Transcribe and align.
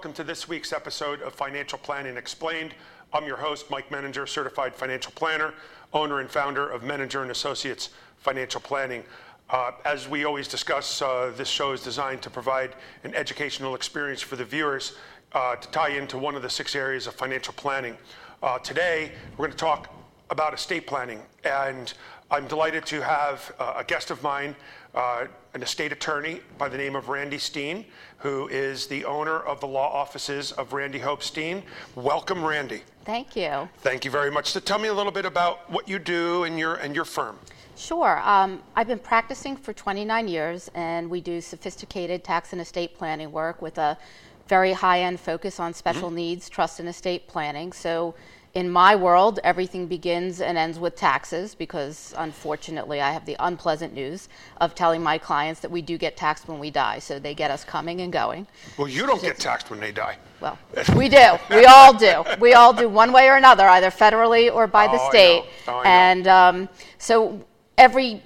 welcome 0.00 0.14
to 0.14 0.24
this 0.24 0.48
week's 0.48 0.72
episode 0.72 1.20
of 1.20 1.34
Financial 1.34 1.78
Planning 1.78 2.16
Explained. 2.16 2.72
I'm 3.12 3.26
your 3.26 3.36
host, 3.36 3.70
Mike 3.70 3.90
Menninger, 3.90 4.26
certified 4.26 4.74
financial 4.74 5.12
planner, 5.14 5.52
owner 5.92 6.20
and 6.20 6.30
founder 6.30 6.66
of 6.66 6.80
Menninger 6.80 7.20
and 7.20 7.30
Associates 7.30 7.90
Financial 8.16 8.62
Planning. 8.62 9.04
Uh, 9.50 9.72
as 9.84 10.08
we 10.08 10.24
always 10.24 10.48
discuss, 10.48 11.02
uh, 11.02 11.34
this 11.36 11.48
show 11.48 11.72
is 11.72 11.82
designed 11.82 12.22
to 12.22 12.30
provide 12.30 12.76
an 13.04 13.14
educational 13.14 13.74
experience 13.74 14.22
for 14.22 14.36
the 14.36 14.44
viewers 14.46 14.96
uh, 15.32 15.56
to 15.56 15.68
tie 15.68 15.90
into 15.90 16.16
one 16.16 16.34
of 16.34 16.40
the 16.40 16.48
six 16.48 16.74
areas 16.74 17.06
of 17.06 17.12
financial 17.12 17.52
planning. 17.52 17.94
Uh, 18.42 18.58
today, 18.60 19.12
we're 19.32 19.48
going 19.48 19.50
to 19.50 19.58
talk 19.58 19.94
about 20.30 20.54
estate 20.54 20.86
planning, 20.86 21.20
and 21.44 21.92
I'm 22.32 22.46
delighted 22.46 22.86
to 22.86 23.00
have 23.02 23.52
uh, 23.58 23.74
a 23.78 23.84
guest 23.84 24.12
of 24.12 24.22
mine, 24.22 24.54
uh, 24.94 25.26
an 25.52 25.62
estate 25.64 25.90
attorney 25.90 26.40
by 26.58 26.68
the 26.68 26.78
name 26.78 26.94
of 26.94 27.08
Randy 27.08 27.38
Stein, 27.38 27.84
who 28.18 28.46
is 28.48 28.86
the 28.86 29.04
owner 29.04 29.40
of 29.40 29.58
the 29.58 29.66
law 29.66 29.92
offices 29.92 30.52
of 30.52 30.72
Randy 30.72 31.00
Hope 31.00 31.24
Stein. 31.24 31.64
Welcome, 31.96 32.44
Randy. 32.44 32.82
Thank 33.04 33.34
you. 33.34 33.68
Thank 33.78 34.04
you 34.04 34.12
very 34.12 34.30
much. 34.30 34.50
So 34.50 34.60
tell 34.60 34.78
me 34.78 34.86
a 34.86 34.94
little 34.94 35.10
bit 35.10 35.24
about 35.24 35.68
what 35.72 35.88
you 35.88 35.98
do 35.98 36.44
and 36.44 36.56
your 36.56 36.76
and 36.76 36.94
your 36.94 37.04
firm. 37.04 37.36
Sure. 37.76 38.20
Um, 38.22 38.62
I've 38.76 38.86
been 38.86 38.98
practicing 39.00 39.56
for 39.56 39.72
29 39.72 40.28
years, 40.28 40.70
and 40.74 41.10
we 41.10 41.20
do 41.20 41.40
sophisticated 41.40 42.22
tax 42.22 42.52
and 42.52 42.60
estate 42.60 42.94
planning 42.96 43.32
work 43.32 43.60
with 43.60 43.78
a 43.78 43.98
very 44.46 44.72
high-end 44.72 45.18
focus 45.18 45.58
on 45.58 45.74
special 45.74 46.08
mm-hmm. 46.08 46.16
needs 46.16 46.48
trust 46.48 46.78
and 46.78 46.88
estate 46.88 47.26
planning. 47.26 47.72
So 47.72 48.14
in 48.54 48.68
my 48.68 48.96
world, 48.96 49.38
everything 49.44 49.86
begins 49.86 50.40
and 50.40 50.58
ends 50.58 50.78
with 50.78 50.96
taxes 50.96 51.54
because 51.54 52.12
unfortunately 52.18 53.00
I 53.00 53.12
have 53.12 53.24
the 53.24 53.36
unpleasant 53.38 53.94
news 53.94 54.28
of 54.60 54.74
telling 54.74 55.02
my 55.02 55.18
clients 55.18 55.60
that 55.60 55.70
we 55.70 55.82
do 55.82 55.96
get 55.96 56.16
taxed 56.16 56.48
when 56.48 56.58
we 56.58 56.70
die. 56.70 56.98
So 56.98 57.18
they 57.20 57.34
get 57.34 57.50
us 57.50 57.64
coming 57.64 58.00
and 58.00 58.12
going. 58.12 58.48
Well, 58.76 58.88
you 58.88 59.06
don't 59.06 59.22
get 59.22 59.38
taxed 59.38 59.70
when 59.70 59.78
they 59.78 59.92
die. 59.92 60.18
Well, 60.40 60.58
we 60.96 61.08
do. 61.08 61.38
We 61.50 61.64
all 61.66 61.92
do. 61.92 62.24
We 62.40 62.54
all 62.54 62.72
do 62.72 62.88
one 62.88 63.12
way 63.12 63.28
or 63.28 63.36
another, 63.36 63.68
either 63.68 63.90
federally 63.90 64.52
or 64.52 64.66
by 64.66 64.88
the 64.88 65.00
oh, 65.00 65.08
state. 65.10 65.44
Oh, 65.68 65.82
and 65.84 66.26
um, 66.26 66.68
so 66.98 67.44
every 67.78 68.22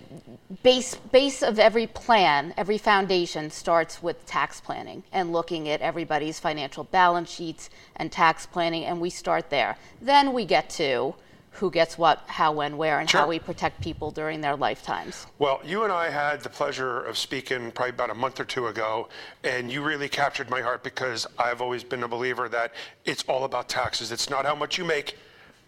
base 0.63 0.95
base 0.95 1.43
of 1.43 1.59
every 1.59 1.87
plan, 1.87 2.55
every 2.57 2.79
foundation 2.79 3.51
starts 3.51 4.03
with 4.03 4.25
tax 4.27 4.61
planning 4.61 5.03
and 5.13 5.33
looking 5.33 5.69
at 5.69 5.81
everybody's 5.81 6.39
financial 6.39 6.85
balance 6.85 7.31
sheets 7.31 7.71
and 7.97 8.13
tax 8.13 8.47
planning, 8.47 8.85
and 8.85 9.01
we 9.01 9.11
start 9.11 9.51
there. 9.51 9.77
Then 10.01 10.33
we 10.33 10.45
get 10.45 10.71
to 10.71 11.15
who 11.53 11.71
gets 11.71 11.97
what, 11.97 12.21
how, 12.27 12.51
when, 12.51 12.77
where, 12.77 12.99
and 12.99 13.09
sure. 13.09 13.21
how 13.21 13.29
we 13.29 13.39
protect 13.39 13.81
people 13.81 14.11
during 14.11 14.41
their 14.41 14.57
lifetimes. 14.57 15.27
Well, 15.39 15.61
you 15.65 15.85
and 15.85 15.93
I 15.93 16.11
had 16.11 16.41
the 16.41 16.49
pleasure 16.49 17.01
of 17.03 17.17
speaking 17.17 17.71
probably 17.71 17.91
about 17.91 18.11
a 18.11 18.15
month 18.15 18.41
or 18.41 18.45
two 18.45 18.67
ago, 18.67 19.09
and 19.45 19.71
you 19.71 19.81
really 19.81 20.09
captured 20.09 20.51
my 20.51 20.61
heart 20.61 20.83
because 20.83 21.29
I've 21.39 21.63
always 21.63 21.85
been 21.85 22.03
a 22.03 22.09
believer 22.09 22.49
that 22.49 22.75
it's 23.05 23.23
all 23.29 23.45
about 23.45 23.69
taxes. 23.69 24.11
It's 24.11 24.29
not 24.29 24.45
how 24.45 24.57
much 24.57 24.79
you 24.79 24.85
make, 24.85 25.17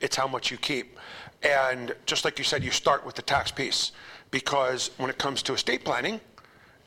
it's 0.01 0.17
how 0.17 0.27
much 0.27 0.51
you 0.51 0.57
keep. 0.57 0.99
And 1.45 1.95
just 2.05 2.25
like 2.25 2.39
you 2.39 2.45
said, 2.45 2.65
you 2.65 2.73
start 2.73 3.07
with 3.07 3.15
the 3.15 3.23
tax 3.23 3.53
piece 3.53 3.93
because 4.37 4.91
when 4.99 5.09
it 5.09 5.17
comes 5.17 5.43
to 5.43 5.55
estate 5.55 5.83
planning, 5.83 6.21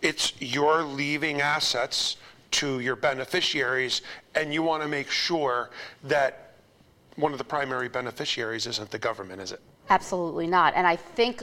it's 0.04 0.34
you're 0.40 0.84
leaving 0.84 1.42
assets 1.42 2.18
to 2.52 2.80
your 2.80 2.96
beneficiaries, 2.96 4.04
and 4.36 4.54
you 4.54 4.62
want 4.62 4.84
to 4.84 4.88
make 4.88 5.10
sure 5.10 5.72
that 6.04 6.54
one 7.16 7.32
of 7.32 7.40
the 7.40 7.44
primary 7.44 7.90
beneficiaries 7.90 8.68
isn't 8.68 8.92
the 8.92 9.00
government, 9.00 9.42
is 9.42 9.52
it? 9.52 9.62
Absolutely 9.90 10.46
not. 10.46 10.76
And 10.76 10.86
I 10.86 10.96
think 10.96 11.42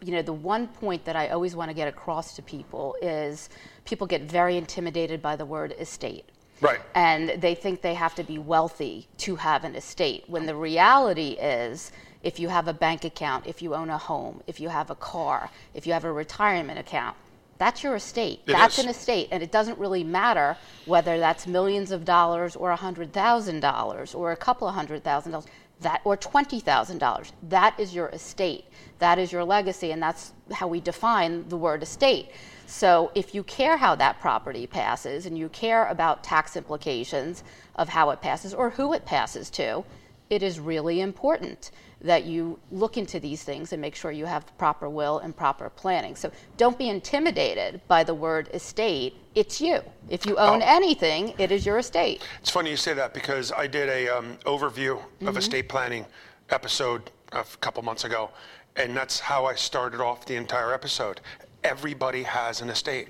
you 0.00 0.12
know 0.12 0.22
the 0.22 0.32
one 0.32 0.68
point 0.68 1.04
that 1.04 1.16
I 1.16 1.28
always 1.28 1.54
want 1.54 1.68
to 1.68 1.74
get 1.74 1.86
across 1.86 2.34
to 2.36 2.42
people 2.42 2.96
is 3.02 3.50
people 3.84 4.06
get 4.06 4.22
very 4.22 4.56
intimidated 4.56 5.20
by 5.20 5.36
the 5.36 5.44
word 5.44 5.74
estate. 5.78 6.30
Right. 6.62 6.80
And 6.94 7.42
they 7.42 7.54
think 7.54 7.82
they 7.82 7.92
have 7.92 8.14
to 8.14 8.24
be 8.24 8.38
wealthy 8.38 9.06
to 9.18 9.36
have 9.36 9.64
an 9.64 9.74
estate 9.76 10.24
when 10.28 10.46
the 10.46 10.54
reality 10.54 11.32
is 11.32 11.92
if 12.22 12.38
you 12.38 12.48
have 12.48 12.68
a 12.68 12.72
bank 12.72 13.04
account, 13.04 13.46
if 13.46 13.62
you 13.62 13.74
own 13.74 13.90
a 13.90 13.98
home, 13.98 14.42
if 14.46 14.60
you 14.60 14.68
have 14.68 14.90
a 14.90 14.94
car, 14.94 15.50
if 15.74 15.86
you 15.86 15.92
have 15.92 16.04
a 16.04 16.12
retirement 16.12 16.78
account. 16.78 17.16
That's 17.58 17.84
your 17.84 17.94
estate. 17.94 18.40
It 18.46 18.52
that's 18.52 18.78
is. 18.78 18.84
an 18.84 18.90
estate. 18.90 19.28
And 19.30 19.42
it 19.42 19.52
doesn't 19.52 19.78
really 19.78 20.02
matter 20.02 20.56
whether 20.84 21.18
that's 21.18 21.46
millions 21.46 21.92
of 21.92 22.04
dollars 22.04 22.56
or 22.56 22.74
$100,000 22.74 24.14
or 24.14 24.32
a 24.32 24.36
couple 24.36 24.66
of 24.66 24.74
hundred 24.74 25.04
thousand 25.04 25.32
dollars 25.32 25.46
that 25.82 26.00
or 26.04 26.16
$20,000. 26.16 27.32
That 27.48 27.78
is 27.78 27.94
your 27.94 28.08
estate. 28.08 28.64
That 28.98 29.18
is 29.18 29.32
your 29.32 29.44
legacy. 29.44 29.92
And 29.92 30.02
that's 30.02 30.32
how 30.52 30.68
we 30.68 30.80
define 30.80 31.48
the 31.48 31.56
word 31.56 31.82
estate. 31.82 32.30
So 32.66 33.10
if 33.14 33.34
you 33.34 33.42
care 33.44 33.76
how 33.76 33.94
that 33.96 34.20
property 34.20 34.66
passes 34.66 35.26
and 35.26 35.36
you 35.36 35.48
care 35.48 35.86
about 35.86 36.24
tax 36.24 36.56
implications 36.56 37.44
of 37.76 37.90
how 37.90 38.10
it 38.10 38.20
passes 38.20 38.54
or 38.54 38.70
who 38.70 38.92
it 38.92 39.04
passes 39.04 39.50
to, 39.50 39.84
it 40.32 40.42
is 40.42 40.58
really 40.58 41.02
important 41.02 41.72
that 42.00 42.24
you 42.24 42.58
look 42.70 42.96
into 42.96 43.20
these 43.20 43.42
things 43.42 43.74
and 43.74 43.82
make 43.82 43.94
sure 43.94 44.10
you 44.10 44.24
have 44.24 44.46
proper 44.56 44.88
will 44.88 45.18
and 45.18 45.36
proper 45.36 45.68
planning. 45.68 46.16
So 46.16 46.32
don't 46.56 46.78
be 46.78 46.88
intimidated 46.88 47.82
by 47.86 48.02
the 48.02 48.14
word 48.14 48.48
estate. 48.54 49.14
It's 49.34 49.60
you. 49.60 49.80
If 50.08 50.24
you 50.24 50.38
own 50.38 50.62
oh. 50.62 50.66
anything, 50.66 51.34
it 51.36 51.52
is 51.52 51.66
your 51.66 51.76
estate. 51.76 52.26
It's 52.40 52.48
funny 52.48 52.70
you 52.70 52.78
say 52.78 52.94
that 52.94 53.12
because 53.12 53.52
I 53.52 53.66
did 53.66 53.90
a 53.90 54.08
um, 54.08 54.38
overview 54.46 54.96
mm-hmm. 54.96 55.28
of 55.28 55.36
estate 55.36 55.68
planning 55.68 56.06
episode 56.48 57.10
a 57.32 57.44
couple 57.60 57.82
months 57.82 58.04
ago, 58.04 58.30
and 58.76 58.96
that's 58.96 59.20
how 59.20 59.44
I 59.44 59.54
started 59.54 60.00
off 60.00 60.24
the 60.24 60.36
entire 60.36 60.72
episode. 60.72 61.20
Everybody 61.62 62.22
has 62.22 62.62
an 62.62 62.70
estate, 62.70 63.08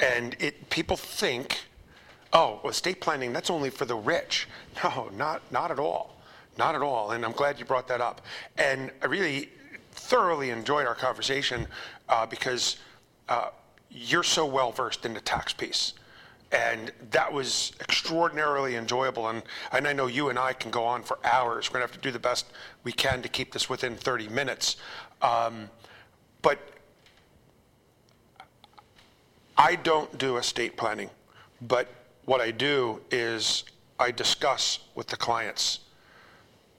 and 0.00 0.36
it 0.38 0.68
people 0.68 0.98
think, 0.98 1.60
oh, 2.34 2.60
estate 2.68 3.00
planning 3.00 3.32
that's 3.32 3.48
only 3.48 3.70
for 3.70 3.86
the 3.86 3.96
rich. 3.96 4.48
No, 4.84 5.10
not 5.16 5.42
not 5.50 5.70
at 5.70 5.78
all. 5.78 6.12
Not 6.58 6.74
at 6.74 6.82
all. 6.82 7.12
And 7.12 7.24
I'm 7.24 7.32
glad 7.32 7.58
you 7.58 7.64
brought 7.64 7.88
that 7.88 8.00
up. 8.00 8.20
And 8.58 8.90
I 9.02 9.06
really 9.06 9.48
thoroughly 9.92 10.50
enjoyed 10.50 10.86
our 10.86 10.94
conversation 10.94 11.66
uh, 12.08 12.26
because 12.26 12.76
uh, 13.28 13.48
you're 13.90 14.22
so 14.22 14.46
well 14.46 14.72
versed 14.72 15.04
in 15.04 15.14
the 15.14 15.20
tax 15.20 15.52
piece. 15.52 15.94
And 16.50 16.92
that 17.10 17.32
was 17.32 17.72
extraordinarily 17.80 18.76
enjoyable. 18.76 19.28
And, 19.28 19.42
and 19.72 19.88
I 19.88 19.94
know 19.94 20.06
you 20.06 20.28
and 20.28 20.38
I 20.38 20.52
can 20.52 20.70
go 20.70 20.84
on 20.84 21.02
for 21.02 21.18
hours. 21.24 21.70
We're 21.70 21.78
going 21.78 21.88
to 21.88 21.92
have 21.92 22.02
to 22.02 22.06
do 22.06 22.12
the 22.12 22.18
best 22.18 22.46
we 22.84 22.92
can 22.92 23.22
to 23.22 23.28
keep 23.28 23.52
this 23.52 23.70
within 23.70 23.96
30 23.96 24.28
minutes. 24.28 24.76
Um, 25.22 25.70
but 26.42 26.58
I 29.56 29.76
don't 29.76 30.18
do 30.18 30.36
estate 30.36 30.76
planning. 30.76 31.08
But 31.62 31.88
what 32.26 32.40
I 32.42 32.50
do 32.50 33.00
is 33.10 33.64
I 33.98 34.10
discuss 34.10 34.80
with 34.94 35.06
the 35.06 35.16
clients 35.16 35.80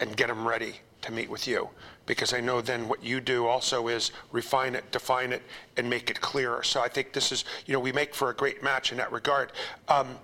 and 0.03 0.17
get 0.17 0.27
them 0.27 0.45
ready 0.45 0.75
to 1.01 1.11
meet 1.11 1.29
with 1.29 1.47
you. 1.47 1.69
Because 2.05 2.33
I 2.33 2.41
know 2.41 2.59
then 2.59 2.89
what 2.89 3.01
you 3.01 3.21
do 3.21 3.47
also 3.47 3.87
is 3.87 4.11
refine 4.33 4.75
it, 4.75 4.91
define 4.91 5.31
it, 5.31 5.41
and 5.77 5.89
make 5.89 6.09
it 6.09 6.19
clearer. 6.19 6.61
So 6.63 6.81
I 6.81 6.89
think 6.89 7.13
this 7.13 7.31
is, 7.31 7.45
you 7.65 7.73
know, 7.73 7.79
we 7.79 7.93
make 7.93 8.13
for 8.13 8.29
a 8.29 8.35
great 8.35 8.61
match 8.61 8.91
in 8.91 8.97
that 8.97 9.11
regard. 9.11 9.53
Um, 9.87 10.17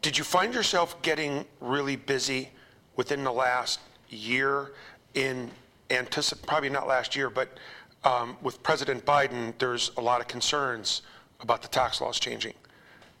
did 0.00 0.16
you 0.16 0.24
find 0.24 0.54
yourself 0.54 1.00
getting 1.02 1.44
really 1.60 1.96
busy 1.96 2.50
within 2.96 3.24
the 3.24 3.32
last 3.32 3.80
year 4.08 4.72
in 5.12 5.50
anticipate, 5.90 6.46
probably 6.46 6.70
not 6.70 6.86
last 6.86 7.14
year, 7.14 7.28
but 7.28 7.58
um, 8.04 8.36
with 8.42 8.62
President 8.62 9.04
Biden, 9.04 9.52
there's 9.58 9.90
a 9.98 10.00
lot 10.00 10.20
of 10.20 10.28
concerns 10.28 11.02
about 11.40 11.60
the 11.60 11.68
tax 11.68 12.00
laws 12.00 12.18
changing. 12.18 12.54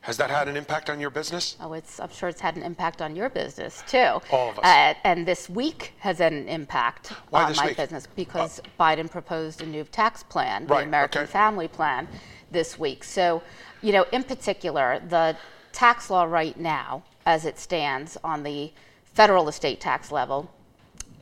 Has 0.04 0.18
that 0.18 0.28
had 0.28 0.48
an 0.48 0.56
impact 0.58 0.90
on 0.90 1.00
your 1.00 1.08
business? 1.08 1.56
Oh, 1.62 1.72
it's, 1.72 1.98
I'm 1.98 2.10
sure 2.10 2.28
it's 2.28 2.42
had 2.42 2.56
an 2.56 2.62
impact 2.62 3.00
on 3.00 3.16
your 3.16 3.30
business 3.30 3.82
too. 3.88 4.20
All 4.30 4.50
of 4.50 4.58
us. 4.58 4.64
Uh, 4.64 4.92
and 5.02 5.26
this 5.26 5.48
week 5.48 5.94
has 6.00 6.18
had 6.18 6.34
an 6.34 6.46
impact 6.46 7.14
Why 7.30 7.44
on 7.44 7.56
my 7.56 7.68
week? 7.68 7.78
business 7.78 8.06
because 8.14 8.60
uh, 8.60 8.62
Biden 8.78 9.10
proposed 9.10 9.62
a 9.62 9.66
new 9.66 9.82
tax 9.84 10.22
plan, 10.22 10.66
right, 10.66 10.80
the 10.80 10.88
American 10.88 11.22
okay. 11.22 11.32
Family 11.32 11.68
Plan, 11.68 12.06
this 12.50 12.78
week. 12.78 13.02
So, 13.02 13.42
you 13.80 13.92
know, 13.92 14.04
in 14.12 14.24
particular, 14.24 15.00
the 15.08 15.38
tax 15.72 16.10
law 16.10 16.24
right 16.24 16.60
now, 16.60 17.02
as 17.24 17.46
it 17.46 17.58
stands 17.58 18.18
on 18.22 18.42
the 18.42 18.74
federal 19.14 19.48
estate 19.48 19.80
tax 19.80 20.12
level, 20.12 20.50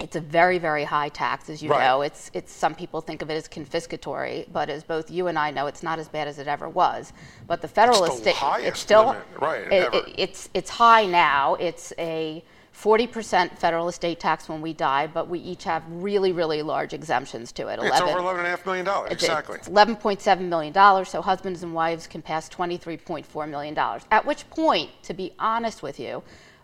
it's 0.01 0.17
a 0.17 0.21
very, 0.21 0.59
very 0.59 0.85
high 0.85 1.09
tax, 1.09 1.49
as 1.49 1.63
you 1.63 1.71
right. 1.71 1.87
know. 1.87 2.03
It's, 2.03 2.31
it's 2.35 2.53
some 2.53 2.75
people 2.75 3.01
think 3.01 3.23
of 3.23 3.31
it 3.31 3.35
as 3.35 3.49
confiscatory, 3.49 4.47
but 4.53 4.69
as 4.69 4.83
both 4.83 5.11
you 5.11 5.29
and 5.29 5.39
I 5.39 5.51
know, 5.51 5.67
it's 5.67 5.83
not 5.83 5.99
as 5.99 6.09
bad 6.09 6.29
as 6.29 6.39
it 6.39 6.49
ever 6.49 6.69
was. 6.69 7.13
But 7.47 7.63
the 7.63 7.69
federal 7.69 8.05
it's 8.05 8.17
estate, 8.17 8.37
it's 8.61 8.81
still 8.81 9.07
limit. 9.07 9.23
right. 9.41 9.73
It, 9.73 9.95
it, 9.95 10.15
it's 10.17 10.49
it's 10.55 10.71
high 10.71 11.07
now. 11.07 11.55
It's 11.55 11.93
a 11.99 12.43
40% 12.75 13.59
federal 13.59 13.89
estate 13.89 14.19
tax 14.19 14.49
when 14.49 14.61
we 14.61 14.73
die, 14.73 15.07
but 15.07 15.29
we 15.29 15.39
each 15.39 15.65
have 15.65 15.83
really, 15.89 16.33
really 16.33 16.63
large 16.63 16.95
exemptions 16.95 17.53
to 17.53 17.69
it. 17.69 17.79
11, 17.79 17.93
it's 17.93 18.01
over 18.01 18.19
$11.5 18.19 18.67
million, 18.67 19.13
exactly. 19.13 19.57
It's 19.57 19.69
$11.7 19.69 20.41
million, 20.41 21.05
so 21.05 21.21
husbands 21.21 21.63
and 21.63 21.75
wives 21.75 22.07
can 22.07 22.23
pass 22.23 22.49
$23.4 22.49 23.49
million. 23.49 23.79
At 24.11 24.25
which 24.25 24.49
point, 24.51 24.91
to 25.03 25.15
be 25.15 25.33
honest 25.39 25.83
with 25.83 26.01
you, 26.01 26.23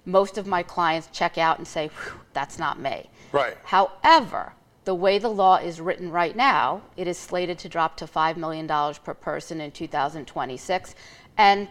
most 0.08 0.38
of 0.38 0.46
my 0.46 0.62
clients 0.62 1.08
check 1.12 1.36
out 1.36 1.58
and 1.58 1.68
say, 1.68 1.90
that's 2.32 2.58
not 2.58 2.80
me. 2.80 3.10
Right. 3.30 3.56
However, 3.64 4.54
the 4.84 4.94
way 4.94 5.18
the 5.18 5.28
law 5.28 5.56
is 5.56 5.82
written 5.82 6.10
right 6.10 6.34
now, 6.34 6.80
it 6.96 7.06
is 7.06 7.18
slated 7.18 7.58
to 7.58 7.68
drop 7.68 7.96
to 7.98 8.06
$5 8.06 8.38
million 8.38 8.66
per 8.66 9.12
person 9.12 9.60
in 9.60 9.70
2026. 9.70 10.94
And 11.36 11.68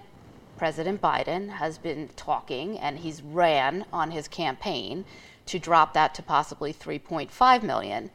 President 0.55 1.01
Biden 1.01 1.49
has 1.49 1.79
been 1.79 2.09
talking 2.15 2.77
and 2.77 2.99
he's 2.99 3.23
ran 3.23 3.85
on 3.91 4.11
his 4.11 4.27
campaign 4.27 5.05
to 5.47 5.57
drop 5.57 5.93
that 5.93 6.13
to 6.15 6.21
possibly 6.21 6.71
3.5 6.71 7.63
million 7.63 8.11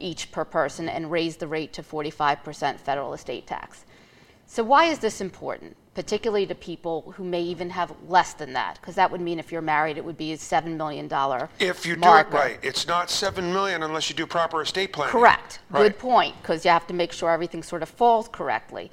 each 0.00 0.32
per 0.32 0.44
person 0.44 0.88
and 0.88 1.12
raise 1.12 1.36
the 1.36 1.46
rate 1.46 1.72
to 1.74 1.82
45% 1.82 2.80
federal 2.80 3.14
estate 3.14 3.46
tax. 3.46 3.84
So 4.52 4.64
why 4.64 4.86
is 4.86 4.98
this 4.98 5.20
important? 5.20 5.76
particularly 5.94 6.46
to 6.46 6.54
people 6.54 7.12
who 7.16 7.24
may 7.24 7.42
even 7.42 7.68
have 7.68 7.92
less 8.08 8.32
than 8.34 8.52
that, 8.52 8.78
because 8.80 8.94
that 8.94 9.10
would 9.10 9.20
mean 9.20 9.38
if 9.38 9.50
you're 9.50 9.60
married, 9.60 9.98
it 9.98 10.04
would 10.04 10.16
be 10.16 10.32
a 10.32 10.36
$7 10.36 10.76
million 10.76 11.08
If 11.58 11.84
you 11.84 11.96
marker. 11.96 12.30
do 12.30 12.36
it 12.36 12.40
right, 12.40 12.58
it's 12.62 12.86
not 12.86 13.10
7 13.10 13.52
million 13.52 13.82
unless 13.82 14.08
you 14.08 14.14
do 14.14 14.26
proper 14.26 14.62
estate 14.62 14.92
planning. 14.92 15.12
Correct. 15.12 15.58
Right. 15.68 15.82
Good 15.82 15.98
point, 15.98 16.36
because 16.40 16.64
you 16.64 16.70
have 16.70 16.86
to 16.86 16.94
make 16.94 17.12
sure 17.12 17.30
everything 17.30 17.62
sort 17.62 17.82
of 17.82 17.88
falls 17.88 18.28
correctly. 18.28 18.90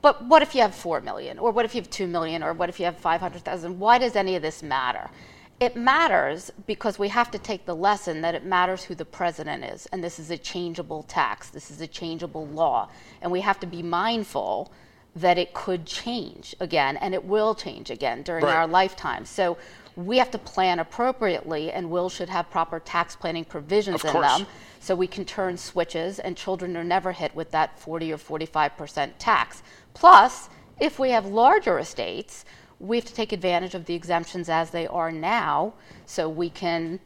But 0.00 0.24
what 0.24 0.42
if 0.42 0.54
you 0.54 0.60
have 0.60 0.74
4 0.74 1.00
million, 1.00 1.38
or 1.38 1.50
what 1.50 1.64
if 1.64 1.74
you 1.74 1.80
have 1.80 1.90
2 1.90 2.06
million, 2.06 2.42
or 2.42 2.52
what 2.52 2.68
if 2.68 2.78
you 2.78 2.84
have 2.84 2.96
500,000? 2.96 3.78
Why 3.78 3.98
does 3.98 4.14
any 4.14 4.36
of 4.36 4.42
this 4.42 4.62
matter? 4.62 5.10
It 5.58 5.74
matters 5.74 6.52
because 6.66 6.98
we 6.98 7.08
have 7.08 7.30
to 7.30 7.38
take 7.38 7.64
the 7.64 7.74
lesson 7.74 8.20
that 8.20 8.34
it 8.34 8.44
matters 8.44 8.84
who 8.84 8.94
the 8.94 9.06
president 9.06 9.64
is, 9.64 9.86
and 9.86 10.04
this 10.04 10.18
is 10.18 10.30
a 10.30 10.36
changeable 10.36 11.02
tax, 11.04 11.48
this 11.48 11.70
is 11.70 11.80
a 11.80 11.86
changeable 11.86 12.46
law, 12.48 12.90
and 13.22 13.32
we 13.32 13.40
have 13.40 13.58
to 13.60 13.66
be 13.66 13.82
mindful 13.82 14.70
that 15.14 15.38
it 15.38 15.54
could 15.54 15.86
change 15.86 16.54
again, 16.60 16.98
and 16.98 17.14
it 17.14 17.24
will 17.24 17.54
change 17.54 17.90
again 17.90 18.22
during 18.22 18.44
Right. 18.44 18.54
our 18.54 18.66
lifetime. 18.66 19.24
So 19.24 19.56
we 19.96 20.18
have 20.18 20.30
to 20.32 20.38
plan 20.38 20.78
appropriately, 20.78 21.72
and 21.72 21.90
Will 21.90 22.10
should 22.10 22.28
have 22.28 22.50
proper 22.50 22.78
tax 22.78 23.16
planning 23.16 23.46
provisions 23.46 24.04
in 24.04 24.12
them 24.12 24.46
so 24.78 24.94
we 24.94 25.06
can 25.06 25.24
turn 25.24 25.56
switches 25.56 26.18
and 26.18 26.36
children 26.36 26.76
are 26.76 26.84
never 26.84 27.12
hit 27.12 27.34
with 27.34 27.50
that 27.52 27.78
40 27.78 28.12
or 28.12 28.18
45% 28.18 29.12
tax. 29.18 29.62
Plus, 29.94 30.50
if 30.78 30.98
we 30.98 31.10
have 31.12 31.24
larger 31.24 31.78
estates, 31.78 32.44
we 32.78 32.96
have 32.96 33.04
to 33.06 33.14
take 33.14 33.32
advantage 33.32 33.74
of 33.74 33.86
the 33.86 33.94
exemptions 33.94 34.48
as 34.48 34.70
they 34.70 34.86
are 34.86 35.10
now 35.10 35.72
so 36.04 36.28
we 36.28 36.50
can 36.50 37.00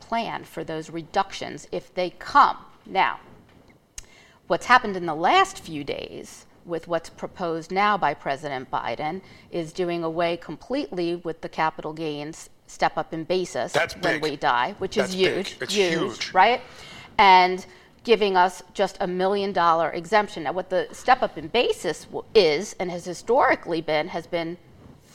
plan 0.00 0.44
for 0.44 0.64
those 0.64 0.90
reductions 0.90 1.66
if 1.72 1.92
they 1.94 2.10
come. 2.10 2.56
Now, 2.86 3.20
what's 4.46 4.66
happened 4.66 4.96
in 4.96 5.06
the 5.06 5.14
last 5.14 5.58
few 5.60 5.84
days 5.84 6.46
with 6.64 6.88
what's 6.88 7.10
proposed 7.10 7.70
now 7.70 7.98
by 7.98 8.14
President 8.14 8.70
Biden 8.70 9.20
is 9.50 9.72
doing 9.72 10.02
away 10.02 10.36
completely 10.38 11.16
with 11.16 11.40
the 11.42 11.48
capital 11.48 11.92
gains 11.92 12.48
step 12.66 12.96
up 12.96 13.12
in 13.12 13.24
basis 13.24 13.72
That's 13.72 13.94
when 13.94 14.20
big. 14.20 14.22
we 14.22 14.36
die, 14.36 14.74
which 14.78 14.96
That's 14.96 15.10
is 15.10 15.16
big. 15.16 15.46
huge, 15.46 15.72
huge. 15.72 16.32
right? 16.32 16.62
And 17.18 17.64
giving 18.04 18.36
us 18.36 18.62
just 18.72 18.96
a 19.00 19.06
million 19.06 19.52
dollar 19.52 19.90
exemption. 19.90 20.44
Now, 20.44 20.52
what 20.52 20.70
the 20.70 20.88
step 20.92 21.22
up 21.22 21.36
in 21.36 21.48
basis 21.48 22.04
w- 22.04 22.24
is 22.34 22.74
and 22.80 22.90
has 22.90 23.04
historically 23.04 23.80
been 23.82 24.08
has 24.08 24.26
been 24.26 24.56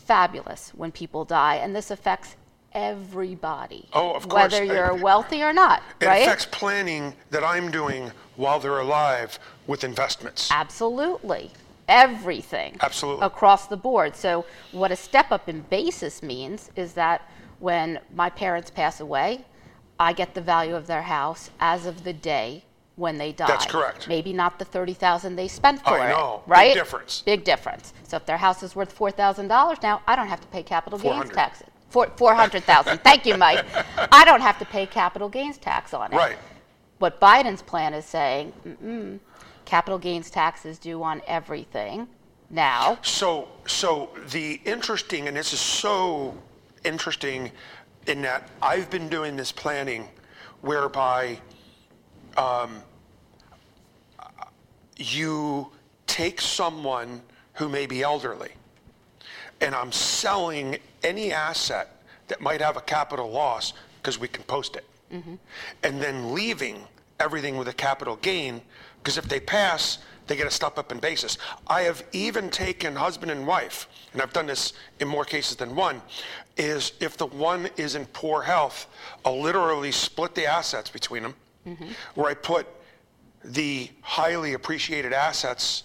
fabulous 0.10 0.72
when 0.76 0.92
people 0.92 1.24
die, 1.24 1.56
and 1.58 1.76
this 1.76 1.92
affects 1.92 2.36
everybody, 2.74 3.88
Oh, 3.94 4.14
of 4.16 4.28
course. 4.28 4.52
whether 4.52 4.64
you're 4.64 4.96
wealthy 4.96 5.44
or 5.44 5.54
not, 5.54 5.84
It 6.00 6.08
right? 6.08 6.24
affects 6.24 6.48
planning 6.48 7.14
that 7.30 7.44
I'm 7.44 7.70
doing 7.70 8.12
while 8.36 8.60
they're 8.60 8.80
alive 8.80 9.38
with 9.68 9.84
investments. 9.84 10.50
Absolutely. 10.52 11.52
Everything. 11.88 12.76
Absolutely. 12.82 13.24
Across 13.24 13.68
the 13.68 13.78
board. 13.78 14.16
So, 14.16 14.46
what 14.72 14.92
a 14.92 14.96
step 14.96 15.32
up 15.32 15.48
in 15.48 15.62
basis 15.70 16.24
means 16.24 16.72
is 16.76 16.94
that 16.94 17.22
when 17.60 18.00
my 18.12 18.32
parents 18.32 18.72
pass 18.72 19.00
away, 19.00 19.46
I 20.00 20.14
get 20.14 20.34
the 20.34 20.42
value 20.42 20.76
of 20.76 20.88
their 20.88 21.04
house 21.04 21.52
as 21.60 21.86
of 21.86 22.04
the 22.04 22.14
day 22.14 22.64
when 23.00 23.18
they 23.18 23.32
die. 23.32 23.48
That's 23.48 23.66
correct. 23.66 24.08
Maybe 24.08 24.34
not 24.34 24.60
the 24.60 24.66
30,000 24.66 25.36
they 25.36 25.48
spent 25.48 25.82
for 25.82 26.00
I 26.00 26.08
it, 26.08 26.10
know. 26.10 26.44
Big 26.46 26.52
right? 26.52 26.74
difference. 26.74 27.22
Big 27.22 27.44
difference. 27.44 27.94
So 28.04 28.18
if 28.18 28.26
their 28.26 28.38
house 28.38 28.62
is 28.62 28.76
worth 28.76 28.96
$4,000 28.98 29.82
now, 29.82 30.02
I 30.06 30.16
don't 30.16 30.28
have 30.28 30.42
to 30.42 30.48
pay 30.48 30.62
capital 30.62 31.00
gains 31.00 31.14
400. 31.14 31.34
tax. 31.34 31.64
Four, 31.90 32.12
400,000. 32.18 33.00
Thank 33.00 33.26
you, 33.26 33.38
Mike. 33.38 33.66
I 34.12 34.26
don't 34.26 34.42
have 34.42 34.60
to 34.60 34.66
pay 34.66 34.86
capital 34.86 35.30
gains 35.30 35.58
tax 35.58 35.94
on 35.94 36.12
it. 36.14 36.16
Right. 36.16 36.38
What 37.00 37.20
Biden's 37.20 37.62
plan 37.62 37.94
is 37.94 38.06
saying, 38.06 38.54
mm 38.66 39.20
capital 39.66 40.00
gains 40.00 40.32
tax 40.32 40.66
is 40.66 40.80
due 40.80 41.04
on 41.04 41.22
everything 41.28 42.08
now. 42.50 42.98
So, 43.04 43.48
so 43.68 44.10
the 44.32 44.60
interesting, 44.66 45.28
and 45.28 45.38
this 45.38 45.54
is 45.54 45.60
so 45.60 46.36
interesting, 46.84 47.52
in 48.08 48.24
that 48.24 48.50
I've 48.64 48.90
been 48.90 49.08
doing 49.10 49.38
this 49.38 49.52
planning, 49.52 50.08
whereby 50.62 51.38
um, 52.36 52.82
you 55.00 55.70
take 56.08 56.42
someone 56.42 57.22
who 57.54 57.70
may 57.70 57.86
be 57.86 58.04
elderly, 58.04 58.52
and 59.62 59.74
I'm 59.74 59.92
selling 59.92 60.78
any 61.04 61.32
asset 61.32 62.04
that 62.28 62.42
might 62.42 62.62
have 62.62 62.78
a 62.78 62.82
capital 62.82 63.30
loss 63.30 63.74
because 64.02 64.20
we 64.20 64.28
can 64.28 64.44
post 64.44 64.76
it, 64.76 64.86
mm-hmm. 65.12 65.36
and 65.84 66.02
then 66.02 66.34
leaving 66.34 66.84
everything 67.20 67.58
with 67.58 67.68
a 67.68 67.74
capital 67.74 68.16
gain 68.18 68.62
because 69.02 69.18
if 69.18 69.28
they 69.28 69.40
pass, 69.40 70.00
they 70.28 70.36
get 70.36 70.46
a 70.46 70.52
step 70.52 70.78
up 70.78 70.92
in 70.92 71.00
basis. 71.00 71.38
I 71.68 71.82
have 71.82 72.04
even 72.12 72.50
taken 72.50 72.96
husband 72.96 73.32
and 73.32 73.48
wife, 73.48 73.88
and 74.14 74.22
I've 74.22 74.34
done 74.34 74.46
this 74.46 74.74
in 75.00 75.08
more 75.08 75.26
cases 75.26 75.56
than 75.56 75.76
one, 75.76 76.02
is 76.58 76.94
if 77.00 77.18
the 77.18 77.26
one 77.26 77.70
is 77.78 77.96
in 77.96 78.06
poor 78.08 78.42
health, 78.42 78.88
I'll 79.26 79.42
literally 79.42 79.92
split 79.92 80.36
the 80.36 80.46
assets 80.46 80.90
between 80.90 81.24
them, 81.24 81.36
mm-hmm. 81.66 81.88
where 82.16 82.30
I 82.30 82.34
put 82.34 82.68
the 83.44 83.90
highly 84.02 84.54
appreciated 84.54 85.14
assets 85.14 85.84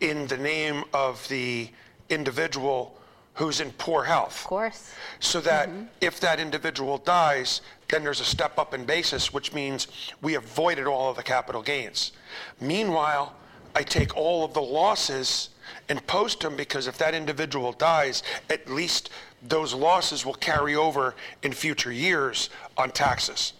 in 0.00 0.26
the 0.26 0.36
name 0.36 0.84
of 0.92 1.26
the 1.28 1.68
individual 2.08 2.98
who's 3.34 3.60
in 3.60 3.70
poor 3.72 4.04
health. 4.04 4.42
Of 4.42 4.46
course. 4.46 4.92
So 5.18 5.40
that 5.40 5.68
mm-hmm. 5.68 5.84
if 6.00 6.20
that 6.20 6.38
individual 6.38 6.98
dies, 6.98 7.62
then 7.88 8.04
there's 8.04 8.20
a 8.20 8.24
step 8.24 8.58
up 8.58 8.74
in 8.74 8.84
basis, 8.84 9.32
which 9.32 9.52
means 9.52 9.88
we 10.22 10.36
avoided 10.36 10.86
all 10.86 11.10
of 11.10 11.16
the 11.16 11.22
capital 11.22 11.62
gains. 11.62 12.12
Meanwhile, 12.60 13.34
I 13.74 13.82
take 13.82 14.16
all 14.16 14.44
of 14.44 14.54
the 14.54 14.62
losses 14.62 15.50
and 15.88 16.04
post 16.06 16.40
them 16.40 16.56
because 16.56 16.86
if 16.86 16.96
that 16.98 17.14
individual 17.14 17.72
dies, 17.72 18.22
at 18.50 18.68
least 18.70 19.10
those 19.42 19.74
losses 19.74 20.24
will 20.24 20.34
carry 20.34 20.76
over 20.76 21.14
in 21.42 21.52
future 21.52 21.92
years 21.92 22.50
on 22.78 22.90
taxes. 22.90 23.52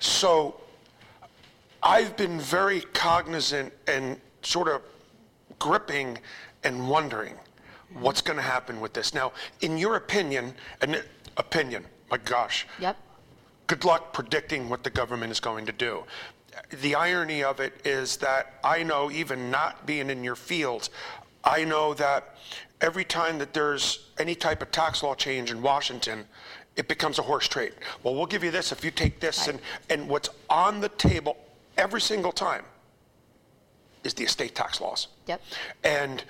So 0.00 0.60
I've 1.88 2.18
been 2.18 2.38
very 2.38 2.82
cognizant 2.92 3.72
and 3.86 4.20
sort 4.42 4.68
of 4.68 4.82
gripping 5.58 6.18
and 6.62 6.86
wondering 6.86 7.32
what's 7.94 8.20
going 8.20 8.36
to 8.36 8.42
happen 8.42 8.78
with 8.78 8.92
this. 8.92 9.14
Now, 9.14 9.32
in 9.62 9.78
your 9.78 9.96
opinion, 9.96 10.52
and 10.82 11.02
opinion, 11.38 11.86
my 12.10 12.18
gosh, 12.18 12.66
Yep. 12.78 12.98
good 13.68 13.86
luck 13.86 14.12
predicting 14.12 14.68
what 14.68 14.84
the 14.84 14.90
government 14.90 15.32
is 15.32 15.40
going 15.40 15.64
to 15.64 15.72
do. 15.72 16.04
The 16.82 16.94
irony 16.94 17.42
of 17.42 17.58
it 17.58 17.80
is 17.86 18.18
that 18.18 18.60
I 18.62 18.82
know, 18.82 19.10
even 19.10 19.50
not 19.50 19.86
being 19.86 20.10
in 20.10 20.22
your 20.22 20.36
field, 20.36 20.90
I 21.42 21.64
know 21.64 21.94
that 21.94 22.36
every 22.82 23.04
time 23.04 23.38
that 23.38 23.54
there's 23.54 24.10
any 24.18 24.34
type 24.34 24.60
of 24.60 24.70
tax 24.70 25.02
law 25.02 25.14
change 25.14 25.50
in 25.50 25.62
Washington, 25.62 26.26
it 26.76 26.86
becomes 26.86 27.18
a 27.18 27.22
horse 27.22 27.48
trade. 27.48 27.72
Well, 28.02 28.14
we'll 28.14 28.26
give 28.26 28.44
you 28.44 28.50
this 28.50 28.72
if 28.72 28.84
you 28.84 28.90
take 28.90 29.20
this, 29.20 29.48
and, 29.48 29.58
and 29.88 30.06
what's 30.06 30.28
on 30.50 30.80
the 30.80 30.90
table 30.90 31.38
every 31.78 32.00
single 32.00 32.32
time 32.32 32.64
is 34.04 34.12
the 34.14 34.24
estate 34.24 34.54
tax 34.54 34.80
laws. 34.80 35.08
Yep. 35.26 35.40
And 35.84 36.24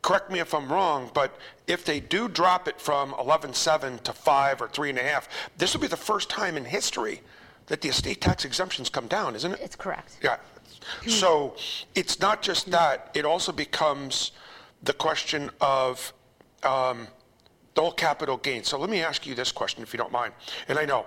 correct 0.00 0.30
me 0.30 0.40
if 0.40 0.54
I'm 0.54 0.72
wrong, 0.72 1.10
but 1.12 1.36
if 1.66 1.84
they 1.84 2.00
do 2.00 2.28
drop 2.28 2.68
it 2.68 2.80
from 2.80 3.12
11.7 3.12 4.02
to 4.02 4.12
5 4.12 4.62
or 4.62 4.68
3.5, 4.68 5.24
this 5.58 5.74
will 5.74 5.80
be 5.80 5.86
the 5.86 5.96
first 5.96 6.30
time 6.30 6.56
in 6.56 6.64
history 6.64 7.20
that 7.66 7.80
the 7.80 7.88
estate 7.88 8.20
tax 8.20 8.44
exemptions 8.44 8.88
come 8.88 9.06
down, 9.06 9.36
isn't 9.36 9.52
it? 9.52 9.60
It's 9.62 9.76
correct. 9.76 10.18
Yeah. 10.22 10.38
So 11.06 11.54
it's 11.94 12.18
not 12.18 12.42
just 12.42 12.70
that, 12.72 13.10
it 13.14 13.24
also 13.24 13.52
becomes 13.52 14.32
the 14.82 14.92
question 14.92 15.50
of 15.60 16.12
um, 16.64 17.06
the 17.74 17.80
whole 17.80 17.92
capital 17.92 18.36
gain. 18.36 18.64
So 18.64 18.78
let 18.78 18.90
me 18.90 19.00
ask 19.00 19.26
you 19.26 19.34
this 19.34 19.52
question, 19.52 19.82
if 19.82 19.92
you 19.92 19.98
don't 19.98 20.12
mind. 20.12 20.34
And 20.68 20.78
I 20.78 20.84
know, 20.84 21.06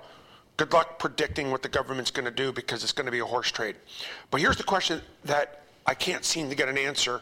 good 0.58 0.72
luck 0.74 1.00
predicting 1.00 1.52
what 1.52 1.62
the 1.62 1.70
government's 1.70 2.12
going 2.12 2.26
to 2.26 2.32
do 2.32 2.52
because 2.52 2.84
it's 2.84 2.94
going 2.94 3.06
to 3.06 3.12
be 3.12 3.20
a 3.20 3.26
horse 3.26 3.52
trade. 3.52 3.76
But 4.32 4.42
here's 4.42 4.58
the 4.58 4.64
question 4.64 5.02
that 5.26 5.64
I 5.86 5.94
can't 5.94 6.24
seem 6.24 6.50
to 6.50 6.56
get 6.56 6.70
an 6.70 6.78
answer, 6.78 7.22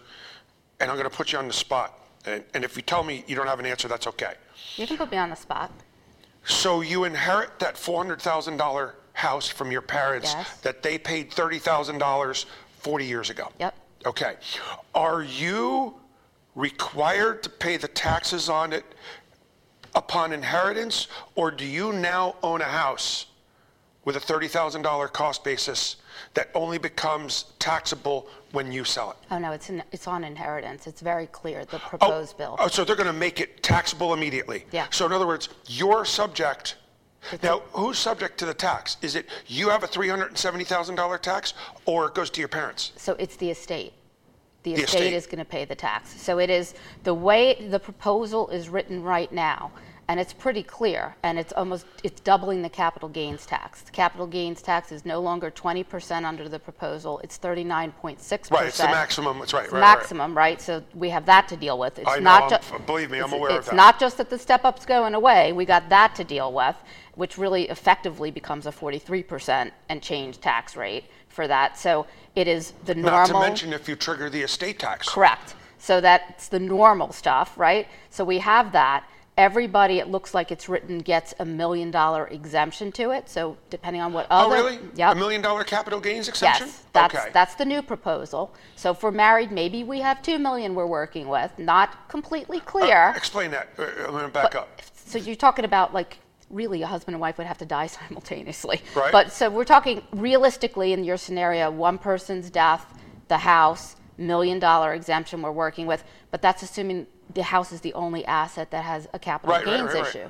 and 0.79 0.89
I'm 0.89 0.97
going 0.97 1.09
to 1.09 1.15
put 1.15 1.31
you 1.31 1.39
on 1.39 1.47
the 1.47 1.53
spot. 1.53 1.99
And, 2.25 2.43
and 2.53 2.63
if 2.63 2.75
you 2.75 2.81
tell 2.81 3.03
me 3.03 3.23
you 3.27 3.35
don't 3.35 3.47
have 3.47 3.59
an 3.59 3.65
answer, 3.65 3.87
that's 3.87 4.07
okay. 4.07 4.33
You 4.77 4.87
can 4.87 4.97
put 4.97 5.11
me 5.11 5.17
on 5.17 5.29
the 5.29 5.35
spot. 5.35 5.71
So 6.45 6.81
you 6.81 7.05
inherit 7.05 7.59
that 7.59 7.75
$400,000 7.75 8.91
house 9.13 9.47
from 9.47 9.71
your 9.71 9.81
parents 9.81 10.33
Yes. 10.33 10.59
that 10.61 10.83
they 10.83 10.97
paid 10.97 11.31
$30,000 11.31 12.45
40 12.79 13.05
years 13.05 13.29
ago. 13.29 13.49
Yep. 13.59 13.75
Okay. 14.05 14.35
Are 14.93 15.23
you 15.23 15.95
required 16.55 17.43
to 17.43 17.49
pay 17.49 17.77
the 17.77 17.87
taxes 17.87 18.49
on 18.49 18.73
it 18.73 18.85
upon 19.95 20.33
inheritance, 20.33 21.07
or 21.35 21.51
do 21.51 21.65
you 21.65 21.93
now 21.93 22.35
own 22.43 22.61
a 22.61 22.65
house 22.65 23.27
with 24.05 24.15
a 24.15 24.19
$30,000 24.19 25.13
cost 25.13 25.43
basis 25.43 25.97
that 26.33 26.49
only 26.53 26.77
becomes 26.77 27.45
taxable 27.59 28.27
when 28.51 28.71
you 28.71 28.83
sell 28.83 29.11
it? 29.11 29.17
Oh, 29.31 29.39
no, 29.39 29.51
it's, 29.51 29.69
in, 29.69 29.83
it's 29.91 30.07
on 30.07 30.23
inheritance. 30.23 30.87
It's 30.87 31.01
very 31.01 31.27
clear, 31.27 31.65
the 31.65 31.77
oh, 31.77 31.79
proposed 31.79 32.37
bill. 32.37 32.55
Oh, 32.59 32.67
so 32.67 32.83
they're 32.83 32.95
going 32.95 33.07
to 33.07 33.13
make 33.13 33.39
it 33.39 33.63
taxable 33.63 34.13
immediately? 34.13 34.65
Yeah. 34.71 34.87
So 34.91 35.05
in 35.05 35.11
other 35.11 35.27
words, 35.27 35.49
you're 35.67 36.05
subject, 36.05 36.75
now, 37.41 37.59
who's 37.71 37.97
subject 37.97 38.37
to 38.39 38.45
the 38.45 38.53
tax? 38.53 38.97
Is 39.01 39.15
it 39.15 39.27
you 39.47 39.69
have 39.69 39.83
a 39.83 39.87
$370,000 39.87 41.19
tax 41.21 41.53
or 41.85 42.07
it 42.07 42.15
goes 42.15 42.29
to 42.31 42.41
your 42.41 42.49
parents? 42.49 42.91
So 42.97 43.15
it's 43.17 43.37
the 43.37 43.49
estate. 43.49 43.93
The 44.63 44.75
The 44.75 44.83
estate 44.83 44.99
estate. 44.99 45.13
is 45.13 45.25
going 45.25 45.39
to 45.39 45.45
pay 45.45 45.65
the 45.65 45.75
tax. 45.75 46.19
So 46.21 46.39
it 46.39 46.49
is, 46.49 46.73
the 47.03 47.13
way 47.13 47.67
the 47.69 47.79
proposal 47.79 48.49
is 48.49 48.69
written 48.69 49.03
right 49.03 49.31
now, 49.31 49.71
and 50.09 50.19
it's 50.19 50.33
pretty 50.33 50.63
clear, 50.63 51.15
and 51.23 51.39
it's 51.39 51.53
almost, 51.53 51.85
it's 52.03 52.19
doubling 52.21 52.61
the 52.61 52.69
capital 52.69 53.07
gains 53.07 53.45
tax. 53.45 53.81
The 53.83 53.91
capital 53.91 54.27
gains 54.27 54.61
tax 54.61 54.91
is 54.91 55.05
no 55.05 55.21
longer 55.21 55.49
20% 55.49 56.25
under 56.25 56.49
the 56.49 56.59
proposal, 56.59 57.19
it's 57.23 57.37
39.6%. 57.37 58.51
Right, 58.51 58.67
it's 58.67 58.77
the 58.77 58.83
maximum, 58.85 59.37
right, 59.37 59.43
It's 59.43 59.53
right, 59.53 59.71
right. 59.71 59.79
maximum, 59.79 60.35
right? 60.37 60.61
So 60.61 60.83
we 60.93 61.09
have 61.09 61.25
that 61.27 61.47
to 61.49 61.57
deal 61.57 61.79
with. 61.79 61.99
It's 61.99 62.09
I 62.09 62.19
not 62.19 62.51
I'm- 62.51 62.61
ju- 62.61 62.79
believe 62.85 63.11
me, 63.11 63.19
I'm 63.19 63.31
aware 63.31 63.51
of 63.51 63.65
that 63.65 63.71
It's 63.71 63.75
not 63.75 63.99
just 63.99 64.17
that 64.17 64.29
the 64.29 64.37
step-up's 64.37 64.85
going 64.85 65.13
away, 65.13 65.53
we 65.53 65.63
got 65.65 65.87
that 65.89 66.15
to 66.15 66.23
deal 66.23 66.51
with, 66.51 66.75
which 67.15 67.37
really 67.37 67.69
effectively 67.69 68.29
becomes 68.29 68.65
a 68.65 68.71
43% 68.71 69.71
and 69.89 70.01
change 70.01 70.41
tax 70.41 70.75
rate 70.75 71.05
for 71.29 71.47
that. 71.47 71.77
So 71.77 72.05
it 72.35 72.47
is 72.47 72.73
the 72.85 72.95
normal. 72.95 73.19
Not 73.19 73.27
to 73.27 73.33
mention 73.39 73.73
if 73.73 73.87
you 73.87 73.95
trigger 73.95 74.29
the 74.29 74.41
estate 74.41 74.79
tax. 74.79 75.07
Correct. 75.07 75.55
So 75.77 75.99
that's 76.01 76.47
the 76.47 76.59
normal 76.59 77.11
stuff, 77.11 77.57
right? 77.57 77.87
So 78.09 78.23
we 78.23 78.39
have 78.39 78.71
that. 78.73 79.03
Everybody, 79.35 79.97
it 79.97 80.09
looks 80.09 80.35
like 80.35 80.51
it's 80.51 80.69
written, 80.69 80.99
gets 80.99 81.33
a 81.39 81.45
million 81.45 81.89
dollar 81.89 82.27
exemption 82.27 82.91
to 82.93 83.09
it. 83.09 83.27
So 83.27 83.57
depending 83.71 83.99
on 84.01 84.13
what 84.13 84.27
Oh, 84.29 84.45
other. 84.45 84.55
really? 84.55 84.79
Yep. 84.95 85.13
A 85.13 85.15
million 85.15 85.41
dollar 85.41 85.63
capital 85.63 85.99
gains 85.99 86.27
exemption? 86.29 86.67
Yes, 86.67 86.83
that's, 86.93 87.15
Okay. 87.15 87.29
that's 87.33 87.55
the 87.55 87.65
new 87.65 87.81
proposal. 87.81 88.53
So 88.75 88.93
for 88.93 89.11
married, 89.11 89.51
maybe 89.51 89.83
we 89.83 90.01
have 90.01 90.21
two 90.21 90.37
million 90.37 90.75
we're 90.75 90.85
working 90.85 91.27
with. 91.27 91.57
Not 91.57 92.07
completely 92.09 92.59
clear. 92.59 93.11
Explain 93.15 93.49
that. 93.51 93.69
Uh, 93.77 93.85
I'm 94.05 94.11
going 94.11 94.23
to 94.25 94.29
back 94.29 94.53
up. 94.53 94.69
So 94.93 95.17
you're 95.17 95.35
talking 95.35 95.65
about 95.65 95.95
like 95.95 96.19
really 96.51 96.83
a 96.83 96.87
husband 96.87 97.15
and 97.15 97.21
wife 97.21 97.39
would 97.39 97.47
have 97.47 97.57
to 97.57 97.65
die 97.65 97.87
simultaneously. 97.99 98.81
Right. 98.95 99.11
But 99.11 99.31
so 99.31 99.49
we're 99.49 99.65
talking 99.65 100.03
realistically 100.11 100.93
in 100.93 101.03
your 101.03 101.17
scenario, 101.17 101.71
one 101.71 101.97
person's 101.97 102.51
death, 102.51 102.85
the 103.29 103.39
house, 103.39 103.95
million 104.15 104.59
dollar 104.59 104.93
exemption 104.93 105.41
we're 105.41 105.51
working 105.51 105.87
with, 105.87 106.03
but 106.29 106.43
that's 106.43 106.61
assuming 106.61 107.07
the 107.33 107.43
house 107.43 107.71
is 107.71 107.81
the 107.81 107.93
only 107.93 108.25
asset 108.25 108.71
that 108.71 108.83
has 108.83 109.07
a 109.13 109.19
capital 109.19 109.55
Right, 109.55 109.65
gains 109.65 109.93
right, 109.93 110.01
right. 110.01 110.07
issue, 110.15 110.29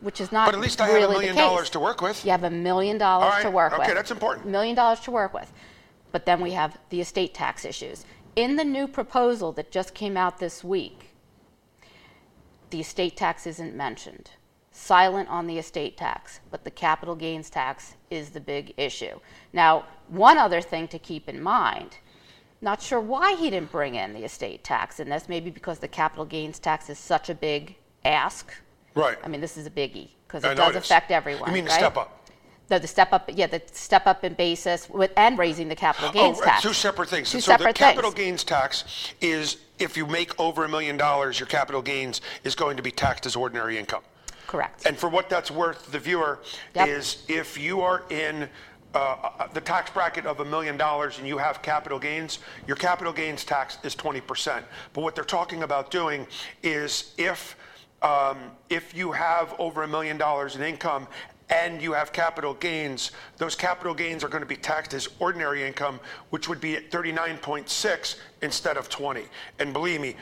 which 0.00 0.20
is 0.20 0.32
not 0.32 0.46
But 0.46 0.54
at 0.54 0.60
least 0.60 0.80
I 0.80 0.88
have 0.88 1.02
a 1.02 1.08
million 1.12 1.34
dollars 1.36 1.70
to 1.70 1.80
work 1.80 2.00
with. 2.00 2.24
You 2.24 2.30
have 2.30 2.44
a 2.44 2.50
million 2.50 2.98
dollars 2.98 3.42
to 3.42 3.50
work 3.50 3.72
with. 3.72 3.82
okay, 3.82 3.94
that's 3.94 4.10
important. 4.10 4.46
Million 4.46 4.74
dollars 4.74 5.00
to 5.00 5.10
work 5.10 5.32
with. 5.34 5.52
But 6.10 6.26
then 6.26 6.40
we 6.40 6.52
have 6.52 6.78
the 6.90 7.00
estate 7.00 7.32
tax 7.34 7.64
issues. 7.64 8.04
In 8.36 8.56
the 8.56 8.64
new 8.64 8.86
proposal 8.86 9.52
that 9.52 9.70
just 9.70 9.94
came 9.94 10.16
out 10.16 10.38
this 10.38 10.62
week, 10.64 11.10
the 12.70 12.80
estate 12.80 13.16
tax 13.16 13.46
isn't 13.46 13.74
mentioned. 13.74 14.30
Silent 14.74 15.28
on 15.28 15.46
the 15.46 15.58
estate 15.58 15.96
tax, 15.98 16.40
but 16.50 16.64
the 16.64 16.70
capital 16.70 17.14
gains 17.14 17.50
tax 17.50 17.94
is 18.10 18.30
the 18.30 18.40
big 18.40 18.72
issue. 18.78 19.20
Now, 19.52 19.84
one 20.08 20.38
other 20.38 20.62
thing 20.62 20.88
to 20.88 20.98
keep 20.98 21.28
in 21.28 21.42
mind 21.42 21.98
not 22.62 22.80
sure 22.80 23.00
why 23.00 23.34
he 23.34 23.50
didn't 23.50 23.72
bring 23.72 23.96
in 23.96 24.14
the 24.14 24.24
estate 24.24 24.62
tax 24.64 25.00
in 25.00 25.08
this, 25.08 25.28
maybe 25.28 25.50
because 25.50 25.80
the 25.80 25.88
capital 25.88 26.24
gains 26.24 26.58
tax 26.58 26.88
is 26.88 26.98
such 26.98 27.28
a 27.28 27.34
big 27.34 27.76
ask. 28.04 28.52
Right. 28.94 29.18
I 29.22 29.28
mean, 29.28 29.40
this 29.40 29.56
is 29.56 29.66
a 29.66 29.70
biggie 29.70 30.10
because 30.26 30.44
it 30.44 30.48
know 30.48 30.54
does 30.54 30.76
affect 30.76 31.10
everyone. 31.10 31.48
You 31.48 31.54
mean 31.54 31.64
the 31.64 31.70
step 31.70 31.96
up? 31.96 32.18
The, 32.68 32.78
the 32.78 32.86
step 32.86 33.12
up, 33.12 33.28
yeah, 33.34 33.48
the 33.48 33.60
step 33.72 34.06
up 34.06 34.24
in 34.24 34.34
basis 34.34 34.88
with, 34.88 35.10
and 35.16 35.36
raising 35.36 35.68
the 35.68 35.76
capital 35.76 36.10
oh, 36.10 36.12
gains 36.12 36.38
oh, 36.38 36.40
right, 36.42 36.50
tax. 36.50 36.62
two 36.62 36.72
separate 36.72 37.08
things. 37.08 37.30
Two 37.30 37.40
so 37.40 37.56
the 37.56 37.72
capital 37.72 38.10
things. 38.12 38.24
gains 38.24 38.44
tax 38.44 39.12
is 39.20 39.58
if 39.78 39.96
you 39.96 40.06
make 40.06 40.38
over 40.40 40.64
a 40.64 40.68
million 40.68 40.96
dollars, 40.96 41.40
your 41.40 41.48
capital 41.48 41.82
gains 41.82 42.20
is 42.44 42.54
going 42.54 42.76
to 42.76 42.82
be 42.82 42.90
taxed 42.90 43.26
as 43.26 43.34
ordinary 43.34 43.76
income. 43.76 44.02
Correct. 44.46 44.86
And 44.86 44.96
for 44.96 45.08
what 45.08 45.28
that's 45.28 45.50
worth, 45.50 45.90
the 45.90 45.98
viewer 45.98 46.38
Yep. 46.74 46.88
is 46.88 47.24
if 47.28 47.58
you 47.58 47.80
are 47.80 48.04
in 48.10 48.48
uh, 48.94 49.48
the 49.54 49.60
tax 49.60 49.90
bracket 49.90 50.26
of 50.26 50.40
a 50.40 50.44
million 50.44 50.76
dollars 50.76 51.18
and 51.18 51.26
you 51.26 51.38
have 51.38 51.62
capital 51.62 51.98
gains, 51.98 52.40
your 52.66 52.76
capital 52.76 53.12
gains 53.12 53.44
tax 53.44 53.78
is 53.82 53.96
20%. 53.96 54.62
But 54.92 55.00
what 55.00 55.14
they're 55.14 55.24
talking 55.24 55.62
about 55.62 55.90
doing 55.90 56.26
is 56.62 57.14
if 57.18 57.56
um, 58.02 58.38
if 58.68 58.94
you 58.94 59.12
have 59.12 59.54
over 59.60 59.84
a 59.84 59.88
million 59.88 60.18
dollars 60.18 60.56
in 60.56 60.62
income 60.62 61.06
and 61.50 61.80
you 61.80 61.92
have 61.92 62.12
capital 62.12 62.54
gains, 62.54 63.12
those 63.36 63.54
capital 63.54 63.94
gains 63.94 64.24
are 64.24 64.28
going 64.28 64.42
to 64.42 64.46
be 64.46 64.56
taxed 64.56 64.94
as 64.94 65.08
ordinary 65.18 65.62
income, 65.62 66.00
which 66.30 66.48
would 66.48 66.60
be 66.60 66.76
at 66.76 66.90
39.6 66.90 68.16
instead 68.40 68.76
of 68.76 68.88
20. 68.88 69.24
And 69.58 69.72
believe 69.72 70.00
me, 70.00 70.16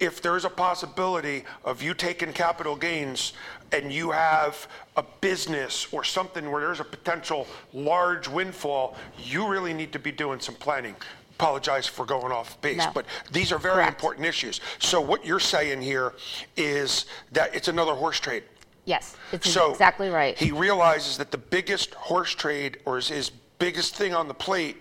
if 0.00 0.22
there 0.22 0.36
is 0.36 0.44
a 0.44 0.50
possibility 0.50 1.44
of 1.64 1.82
you 1.82 1.94
taking 1.94 2.32
capital 2.32 2.76
gains 2.76 3.32
and 3.72 3.92
you 3.92 4.10
have 4.10 4.68
a 4.96 5.04
business 5.20 5.88
or 5.92 6.04
something 6.04 6.50
where 6.50 6.60
there's 6.60 6.80
a 6.80 6.84
potential 6.84 7.46
large 7.72 8.28
windfall, 8.28 8.96
you 9.22 9.46
really 9.48 9.74
need 9.74 9.92
to 9.92 9.98
be 9.98 10.12
doing 10.12 10.40
some 10.40 10.54
planning. 10.54 10.94
Apologize 11.32 11.86
for 11.86 12.04
going 12.04 12.32
off 12.32 12.60
base, 12.60 12.78
No. 12.78 12.90
but 12.94 13.06
these 13.32 13.52
are 13.52 13.58
very 13.58 13.74
Correct. 13.76 13.98
important 13.98 14.26
issues. 14.26 14.60
So 14.78 15.00
what 15.00 15.24
you're 15.24 15.38
saying 15.40 15.82
here 15.82 16.14
is 16.56 17.06
that 17.32 17.54
it's 17.54 17.68
another 17.68 17.94
horse 17.94 18.18
trade. 18.20 18.44
yes, 18.86 19.16
it's 19.32 19.50
So 19.50 19.70
exactly 19.70 20.08
right. 20.08 20.36
He 20.38 20.50
realizes 20.50 21.18
that 21.18 21.30
the 21.30 21.38
biggest 21.38 21.92
horse 21.94 22.30
trade, 22.34 22.78
or 22.86 22.96
his, 22.96 23.08
his 23.08 23.30
biggest 23.58 23.94
thing 23.94 24.14
on 24.14 24.28
the 24.28 24.34
plate, 24.34 24.78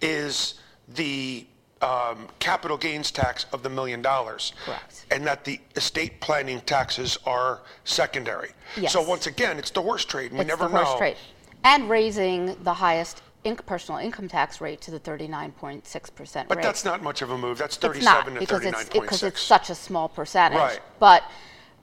is 0.00 0.54
the 0.88 1.46
um, 1.82 2.28
capital 2.38 2.76
gains 2.76 3.10
tax 3.10 3.46
of 3.52 3.62
the 3.62 3.68
million 3.68 4.00
dollars. 4.02 4.52
Correct. 4.64 5.06
And 5.10 5.26
that 5.26 5.44
the 5.44 5.60
estate 5.76 6.20
planning 6.20 6.60
taxes 6.60 7.18
are 7.26 7.60
secondary. 7.84 8.50
Yes. 8.76 8.92
So 8.92 9.02
once 9.02 9.26
again, 9.26 9.58
it's 9.58 9.70
the 9.70 9.82
horse 9.82 10.04
trade. 10.04 10.30
and 10.30 10.38
We 10.38 10.42
it's 10.44 10.48
never 10.48 10.64
the 10.64 10.70
horse 10.76 10.88
know. 10.92 10.98
trade. 10.98 11.16
And 11.64 11.90
raising 11.90 12.56
the 12.62 12.74
highest 12.74 13.22
inc- 13.44 13.64
personal 13.66 14.00
income 14.00 14.28
tax 14.28 14.60
rate 14.60 14.80
to 14.82 14.90
the 14.90 15.00
39.6% 15.00 16.48
But 16.48 16.62
that's 16.62 16.84
not 16.84 17.02
much 17.02 17.22
of 17.22 17.30
a 17.30 17.38
move. 17.38 17.58
That's 17.58 17.76
It's 17.76 17.82
37 17.84 18.04
not 18.04 18.24
to 18.34 18.40
because 18.40 18.64
it's 18.64 18.84
39.6. 18.84 18.92
because 19.02 19.22
it's 19.22 19.42
such 19.42 19.70
a 19.70 19.74
small 19.74 20.08
percentage. 20.08 20.58
Right. 20.58 20.80
But 20.98 21.24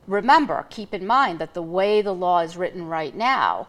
remember, 0.08 0.66
keep 0.70 0.94
in 0.94 1.06
mind 1.06 1.40
that 1.40 1.54
the 1.54 1.62
way 1.62 2.02
the 2.02 2.14
law 2.14 2.40
is 2.40 2.58
written 2.58 2.88
right 2.88 3.16
now, 3.16 3.68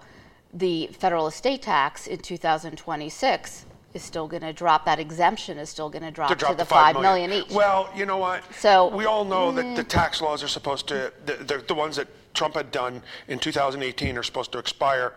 the 0.53 0.89
federal 0.89 1.27
estate 1.27 1.63
tax 1.63 2.07
in 2.07 2.19
2026 2.19 3.67
is 3.95 4.03
still 4.03 4.29
going 4.29 4.43
to 4.43 4.53
drop. 4.53 4.85
That 4.85 4.99
exemption 4.99 5.59
is 5.59 5.69
still 5.69 5.91
going 5.91 6.03
to 6.03 6.11
drop 6.11 6.37
to 6.37 6.55
the 6.55 6.65
five 6.65 6.95
million. 6.95 7.31
million 7.31 7.47
each. 7.47 7.55
Well, 7.55 7.91
you 7.95 8.07
know 8.07 8.19
what? 8.19 8.43
So- 8.55 8.91
mm. 8.91 8.97
we 8.97 9.05
all 9.05 9.25
know 9.25 9.53
that 9.53 9.77
the 9.77 9.85
tax 9.85 10.21
laws 10.21 10.43
are 10.43 10.49
supposed 10.49 10.87
to 10.89 11.13
the, 11.27 11.35
the, 11.35 11.65
the 11.67 11.75
ones 11.75 11.97
that 11.97 12.09
Trump 12.35 12.55
had 12.55 12.71
done 12.71 13.03
in 13.29 13.39
2018 13.39 14.17
are 14.17 14.23
supposed 14.23 14.53
to 14.53 14.59
expire. 14.59 15.15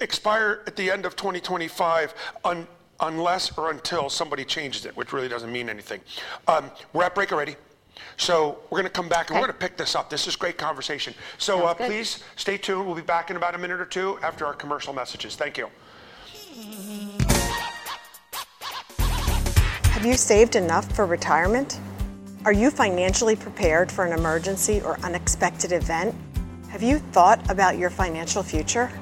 Expire 0.00 0.62
at 0.66 0.76
the 0.76 0.90
end 0.90 1.06
of 1.06 1.14
2025 1.14 2.14
un, 2.44 2.66
unless 3.00 3.56
or 3.56 3.70
until 3.70 4.10
somebody 4.10 4.44
changes 4.44 4.84
it, 4.84 4.96
which 4.96 5.12
really 5.12 5.28
doesn't 5.28 5.52
mean 5.52 5.68
anything. 5.68 6.00
Um, 6.48 6.70
we're 6.92 7.04
at 7.04 7.14
break 7.14 7.32
already. 7.32 7.56
So 8.16 8.58
we're 8.70 8.78
going 8.78 8.84
to 8.84 8.90
come 8.90 9.08
back 9.08 9.30
and 9.30 9.36
we're 9.36 9.46
going 9.46 9.52
to 9.52 9.58
pick 9.58 9.76
this 9.76 9.94
up. 9.94 10.10
This 10.10 10.26
is 10.26 10.36
great 10.36 10.58
conversation. 10.58 11.14
So 11.38 11.66
uh, 11.66 11.74
please 11.74 12.22
stay 12.36 12.56
tuned. 12.56 12.86
We'll 12.86 12.96
be 12.96 13.02
back 13.02 13.30
in 13.30 13.36
about 13.36 13.54
a 13.54 13.58
minute 13.58 13.80
or 13.80 13.86
two 13.86 14.18
after 14.22 14.46
our 14.46 14.54
commercial 14.54 14.92
messages. 14.92 15.36
Thank 15.36 15.58
you. 15.58 15.68
Have 19.90 20.06
you 20.06 20.16
saved 20.16 20.54
enough 20.54 20.90
for 20.92 21.06
retirement? 21.06 21.80
Are 22.44 22.52
you 22.52 22.70
financially 22.70 23.34
prepared 23.34 23.90
for 23.90 24.04
an 24.04 24.16
emergency 24.16 24.80
or 24.80 24.96
unexpected 25.00 25.72
event? 25.72 26.14
Have 26.68 26.84
you 26.84 26.98
thought 26.98 27.50
about 27.50 27.78
your 27.78 27.90
financial 27.90 28.44
future? 28.44 28.92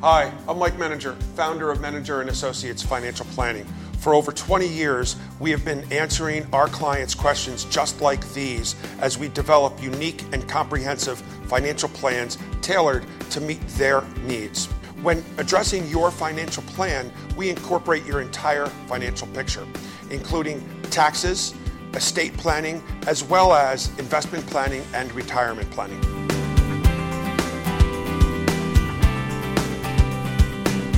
Hi, 0.00 0.32
I'm 0.48 0.58
Mike 0.58 0.74
Menninger, 0.74 1.20
founder 1.34 1.70
of 1.70 1.80
Menninger 1.80 2.22
and 2.22 2.30
Associates 2.30 2.82
Financial 2.82 3.26
Planning. 3.26 3.66
For 3.98 4.14
over 4.14 4.32
20 4.32 4.66
years, 4.66 5.16
we 5.38 5.50
have 5.50 5.64
been 5.64 5.84
answering 5.92 6.46
our 6.54 6.68
clients' 6.68 7.14
questions 7.14 7.64
just 7.66 8.00
like 8.00 8.26
these 8.32 8.76
as 9.00 9.18
we 9.18 9.28
develop 9.28 9.82
unique 9.82 10.24
and 10.32 10.48
comprehensive 10.48 11.20
financial 11.48 11.90
plans 11.90 12.38
tailored 12.62 13.04
to 13.30 13.40
meet 13.40 13.60
their 13.68 14.02
needs. 14.24 14.68
When 15.02 15.24
addressing 15.36 15.88
your 15.88 16.12
financial 16.12 16.62
plan, 16.62 17.12
we 17.36 17.50
incorporate 17.50 18.06
your 18.06 18.20
entire 18.20 18.66
financial 18.66 19.26
picture, 19.28 19.66
including 20.10 20.64
taxes, 20.90 21.54
estate 21.94 22.36
planning, 22.36 22.80
as 23.08 23.24
well 23.24 23.52
as 23.52 23.88
investment 23.98 24.46
planning 24.46 24.84
and 24.94 25.12
retirement 25.12 25.68
planning. 25.72 26.00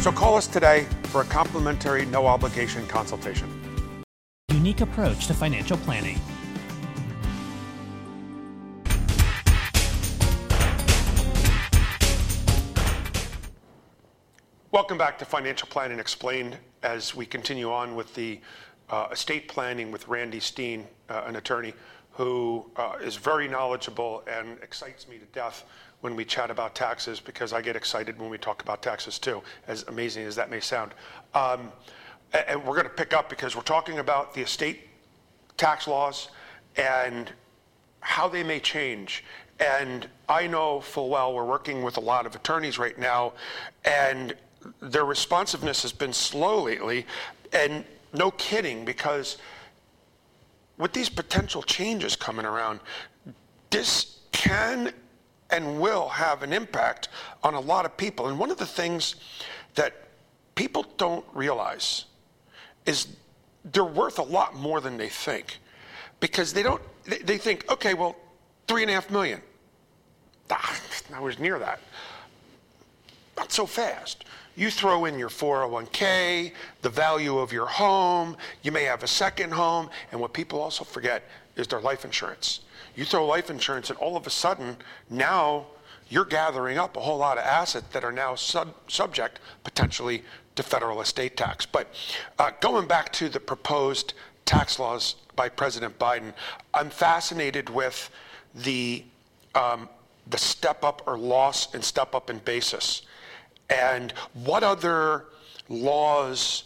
So 0.02 0.12
call 0.12 0.36
us 0.36 0.46
today 0.46 0.86
for 1.04 1.22
a 1.22 1.24
complimentary, 1.24 2.04
no 2.04 2.26
obligation 2.26 2.86
consultation. 2.86 3.48
Unique 4.50 4.82
approach 4.82 5.28
to 5.28 5.34
financial 5.34 5.78
planning. 5.78 6.20
Welcome 14.74 14.98
back 14.98 15.20
to 15.20 15.24
Financial 15.24 15.68
Planning 15.68 16.00
Explained 16.00 16.58
as 16.82 17.14
we 17.14 17.26
continue 17.26 17.70
on 17.70 17.94
with 17.94 18.12
the 18.16 18.40
uh, 18.90 19.06
estate 19.12 19.46
planning 19.46 19.92
with 19.92 20.08
Randy 20.08 20.40
Stein, 20.40 20.88
uh, 21.08 21.22
an 21.28 21.36
attorney 21.36 21.74
who 22.10 22.68
uh, 22.74 22.96
is 23.00 23.14
very 23.14 23.46
knowledgeable 23.46 24.24
and 24.26 24.58
excites 24.64 25.06
me 25.06 25.18
to 25.18 25.26
death 25.26 25.62
when 26.00 26.16
we 26.16 26.24
chat 26.24 26.50
about 26.50 26.74
taxes 26.74 27.20
because 27.20 27.52
I 27.52 27.62
get 27.62 27.76
excited 27.76 28.18
when 28.18 28.28
we 28.28 28.36
talk 28.36 28.62
about 28.62 28.82
taxes 28.82 29.20
too, 29.20 29.44
as 29.68 29.84
amazing 29.84 30.24
as 30.24 30.34
that 30.34 30.50
may 30.50 30.58
sound. 30.58 30.90
Um, 31.34 31.70
and 32.32 32.60
we're 32.64 32.74
going 32.74 32.82
to 32.82 32.94
pick 32.94 33.12
up 33.12 33.30
because 33.30 33.54
we're 33.54 33.62
talking 33.62 34.00
about 34.00 34.34
the 34.34 34.40
estate 34.40 34.88
tax 35.56 35.86
laws 35.86 36.30
and 36.76 37.30
how 38.00 38.26
they 38.26 38.42
may 38.42 38.58
change. 38.58 39.22
And 39.60 40.08
I 40.28 40.48
know 40.48 40.80
full 40.80 41.10
well 41.10 41.32
we're 41.32 41.44
working 41.44 41.84
with 41.84 41.96
a 41.96 42.00
lot 42.00 42.26
of 42.26 42.34
attorneys 42.34 42.76
right 42.76 42.98
now, 42.98 43.34
and 43.84 44.34
their 44.80 45.04
responsiveness 45.04 45.82
has 45.82 45.92
been 45.92 46.12
slow 46.12 46.62
lately. 46.62 47.06
And 47.52 47.84
no 48.12 48.30
kidding, 48.32 48.84
because 48.84 49.38
with 50.78 50.92
these 50.92 51.08
potential 51.08 51.62
changes 51.62 52.16
coming 52.16 52.46
around, 52.46 52.80
this 53.70 54.18
can 54.32 54.92
and 55.50 55.80
will 55.80 56.08
have 56.08 56.42
an 56.42 56.52
impact 56.52 57.08
on 57.42 57.54
a 57.54 57.60
lot 57.60 57.84
of 57.84 57.96
people. 57.96 58.28
And 58.28 58.38
one 58.38 58.50
of 58.50 58.56
the 58.56 58.66
things 58.66 59.16
that 59.74 59.94
people 60.54 60.86
don't 60.96 61.24
realize 61.32 62.04
is 62.86 63.08
they're 63.72 63.84
worth 63.84 64.18
a 64.18 64.22
lot 64.22 64.54
more 64.54 64.80
than 64.80 64.96
they 64.96 65.08
think 65.08 65.58
because 66.20 66.52
they 66.52 66.62
don't 66.62 66.82
they 67.04 67.38
think 67.38 67.70
okay 67.70 67.94
well 67.94 68.14
three 68.68 68.82
and 68.82 68.90
a 68.90 68.94
half 68.94 69.10
million 69.10 69.40
ah, 70.50 70.80
was 71.20 71.38
near 71.38 71.58
that 71.58 71.80
not 73.36 73.52
so 73.52 73.66
fast 73.66 74.24
you 74.56 74.70
throw 74.70 75.04
in 75.04 75.18
your 75.18 75.28
401k 75.28 76.52
the 76.82 76.88
value 76.88 77.38
of 77.38 77.52
your 77.52 77.66
home 77.66 78.36
you 78.62 78.72
may 78.72 78.84
have 78.84 79.02
a 79.02 79.08
second 79.08 79.52
home 79.52 79.88
and 80.12 80.20
what 80.20 80.32
people 80.32 80.60
also 80.60 80.84
forget 80.84 81.24
is 81.56 81.66
their 81.66 81.80
life 81.80 82.04
insurance 82.04 82.60
you 82.96 83.04
throw 83.04 83.26
life 83.26 83.50
insurance 83.50 83.90
and 83.90 83.98
all 83.98 84.16
of 84.16 84.26
a 84.26 84.30
sudden 84.30 84.76
now 85.10 85.66
you're 86.08 86.24
gathering 86.24 86.78
up 86.78 86.96
a 86.96 87.00
whole 87.00 87.18
lot 87.18 87.38
of 87.38 87.44
assets 87.44 87.86
that 87.92 88.04
are 88.04 88.12
now 88.12 88.34
sub- 88.34 88.74
subject 88.88 89.40
potentially 89.64 90.22
to 90.56 90.62
federal 90.62 91.00
estate 91.00 91.36
tax. 91.36 91.66
But 91.66 91.88
uh, 92.38 92.50
going 92.60 92.86
back 92.86 93.12
to 93.14 93.28
the 93.28 93.40
proposed 93.40 94.14
tax 94.44 94.78
laws 94.78 95.16
by 95.34 95.48
President 95.48 95.98
Biden, 95.98 96.32
I'm 96.72 96.90
fascinated 96.90 97.70
with 97.70 98.10
the 98.54 99.04
um, 99.54 99.88
the 100.26 100.38
step 100.38 100.84
up 100.84 101.02
or 101.06 101.18
loss 101.18 101.74
and 101.74 101.84
step 101.84 102.14
up 102.14 102.30
in 102.30 102.38
basis, 102.38 103.02
and 103.70 104.12
what 104.32 104.62
other 104.62 105.26
laws 105.68 106.64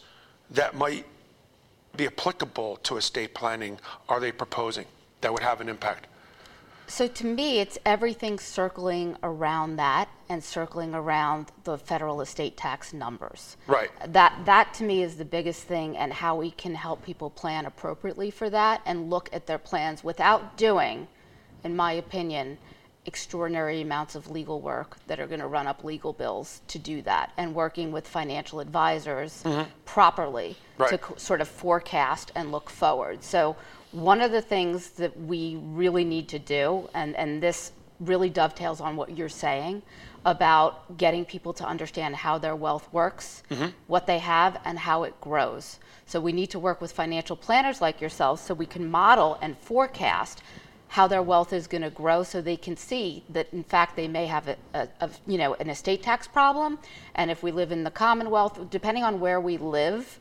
that 0.50 0.74
might 0.74 1.06
be 1.96 2.06
applicable 2.06 2.76
to 2.78 2.96
estate 2.96 3.34
planning 3.34 3.78
are 4.08 4.20
they 4.20 4.32
proposing 4.32 4.86
that 5.20 5.32
would 5.32 5.42
have 5.42 5.60
an 5.60 5.68
impact? 5.68 6.06
So 6.86 7.06
to 7.06 7.26
me, 7.26 7.60
it's 7.60 7.76
everything 7.84 8.38
circling 8.38 9.14
around 9.22 9.76
that 9.76 10.08
and 10.30 10.42
circling 10.42 10.94
around 10.94 11.52
the 11.64 11.76
federal 11.76 12.22
estate 12.22 12.56
tax 12.56 12.94
numbers. 12.94 13.58
Right. 13.66 13.90
That 14.06 14.40
that 14.46 14.72
to 14.74 14.84
me 14.84 15.02
is 15.02 15.16
the 15.16 15.24
biggest 15.24 15.64
thing, 15.64 15.98
and 15.98 16.12
how 16.12 16.36
we 16.36 16.50
can 16.52 16.74
help 16.74 17.04
people 17.04 17.28
plan 17.28 17.66
appropriately 17.66 18.30
for 18.30 18.48
that 18.50 18.80
and 18.86 19.10
look 19.10 19.28
at 19.34 19.46
their 19.46 19.58
plans 19.58 20.02
without 20.02 20.56
doing, 20.56 21.08
in 21.62 21.76
my 21.76 21.92
opinion, 21.92 22.56
extraordinary 23.08 23.80
amounts 23.80 24.14
of 24.14 24.30
legal 24.30 24.60
work 24.60 24.98
that 25.06 25.18
are 25.18 25.26
going 25.26 25.40
to 25.40 25.46
run 25.46 25.66
up 25.66 25.82
legal 25.82 26.12
bills 26.12 26.60
to 26.68 26.78
do 26.78 27.02
that, 27.02 27.32
and 27.38 27.54
working 27.54 27.90
with 27.90 28.06
financial 28.06 28.60
advisors 28.60 29.42
mm-hmm. 29.42 29.68
properly 29.84 30.56
right. 30.76 30.90
to 30.90 30.98
co- 30.98 31.16
sort 31.16 31.40
of 31.40 31.48
forecast 31.48 32.30
and 32.36 32.52
look 32.52 32.68
forward. 32.68 33.24
So 33.24 33.56
one 33.92 34.20
of 34.20 34.30
the 34.30 34.42
things 34.42 34.90
that 34.90 35.18
we 35.18 35.58
really 35.62 36.04
need 36.04 36.28
to 36.28 36.38
do, 36.38 36.88
and, 36.94 37.16
and 37.16 37.42
this 37.42 37.72
really 37.98 38.28
dovetails 38.28 38.80
on 38.80 38.94
what 38.94 39.16
you're 39.16 39.36
saying 39.46 39.82
about 40.24 40.98
getting 40.98 41.24
people 41.24 41.52
to 41.54 41.64
understand 41.64 42.14
how 42.14 42.36
their 42.38 42.54
wealth 42.54 42.86
works, 42.92 43.42
mm-hmm. 43.50 43.68
what 43.86 44.06
they 44.06 44.18
have, 44.18 44.60
and 44.64 44.78
how 44.78 45.04
it 45.04 45.18
grows. 45.20 45.78
So 46.04 46.20
we 46.20 46.32
need 46.32 46.50
to 46.50 46.58
work 46.58 46.80
with 46.80 46.92
financial 46.92 47.36
planners 47.36 47.80
like 47.80 48.00
yourselves 48.00 48.42
so 48.42 48.52
we 48.52 48.66
can 48.66 48.90
model 48.90 49.38
and 49.40 49.56
forecast 49.56 50.42
how 50.88 51.06
their 51.06 51.22
wealth 51.22 51.52
is 51.52 51.66
going 51.66 51.82
to 51.82 51.90
grow 51.90 52.22
so 52.22 52.40
they 52.40 52.56
can 52.56 52.76
see 52.76 53.22
that 53.28 53.46
in 53.52 53.62
fact 53.62 53.94
they 53.94 54.08
may 54.08 54.26
have 54.26 54.48
a, 54.48 54.56
a, 54.74 54.88
a, 55.00 55.10
you 55.26 55.38
know 55.38 55.54
an 55.54 55.68
estate 55.68 56.02
tax 56.02 56.26
problem 56.26 56.78
and 57.14 57.30
if 57.30 57.42
we 57.42 57.52
live 57.52 57.70
in 57.72 57.84
the 57.84 57.90
commonwealth 57.90 58.58
depending 58.70 59.04
on 59.04 59.20
where 59.20 59.40
we 59.40 59.58
live 59.58 60.18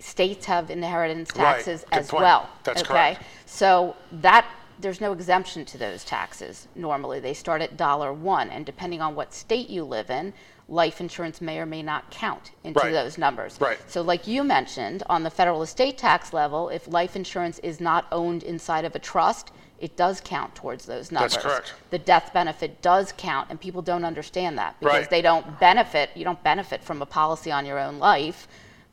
states 0.00 0.46
have 0.46 0.70
inheritance 0.70 1.28
taxes 1.28 1.84
right. 1.92 2.00
as 2.00 2.08
point. 2.08 2.22
well. 2.22 2.50
That's 2.64 2.82
okay? 2.82 2.88
correct. 2.88 3.22
So 3.46 3.96
that 4.12 4.46
there's 4.80 5.00
no 5.00 5.12
exemption 5.12 5.64
to 5.66 5.78
those 5.78 6.04
taxes 6.04 6.66
normally. 6.74 7.20
They 7.20 7.34
start 7.34 7.60
at 7.62 7.76
dollar 7.76 8.12
one, 8.12 8.48
and 8.50 8.64
depending 8.64 9.02
on 9.02 9.14
what 9.14 9.34
state 9.34 9.68
you 9.68 9.84
live 9.84 10.10
in, 10.10 10.32
life 10.68 11.00
insurance 11.00 11.40
may 11.40 11.58
or 11.58 11.66
may 11.66 11.82
not 11.82 12.10
count 12.10 12.52
into 12.64 12.80
right. 12.80 12.92
those 12.92 13.18
numbers. 13.18 13.58
Right. 13.60 13.78
So, 13.90 14.00
like 14.00 14.26
you 14.26 14.42
mentioned, 14.42 15.02
on 15.08 15.22
the 15.22 15.30
federal 15.30 15.62
estate 15.62 15.98
tax 15.98 16.32
level, 16.32 16.70
if 16.70 16.88
life 16.88 17.14
insurance 17.14 17.58
is 17.58 17.80
not 17.80 18.06
owned 18.10 18.42
inside 18.42 18.84
of 18.84 18.94
a 18.94 18.98
trust, 18.98 19.52
it 19.80 19.96
does 19.96 20.20
count 20.20 20.54
towards 20.54 20.84
those 20.84 21.10
numbers. 21.10 21.32
That's 21.32 21.44
correct. 21.44 21.74
The 21.90 21.98
death 21.98 22.32
benefit 22.32 22.82
does 22.82 23.12
count, 23.16 23.48
and 23.50 23.60
people 23.60 23.82
don't 23.82 24.04
understand 24.04 24.58
that 24.58 24.78
because 24.78 24.94
right. 24.94 25.10
they 25.10 25.22
don't 25.22 25.58
benefit. 25.58 26.10
You 26.14 26.24
don't 26.24 26.42
benefit 26.44 26.84
from 26.84 27.00
a 27.00 27.06
policy 27.06 27.50
on 27.50 27.64
your 27.64 27.78
own 27.78 27.98
life, 27.98 28.46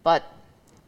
but 0.03 0.23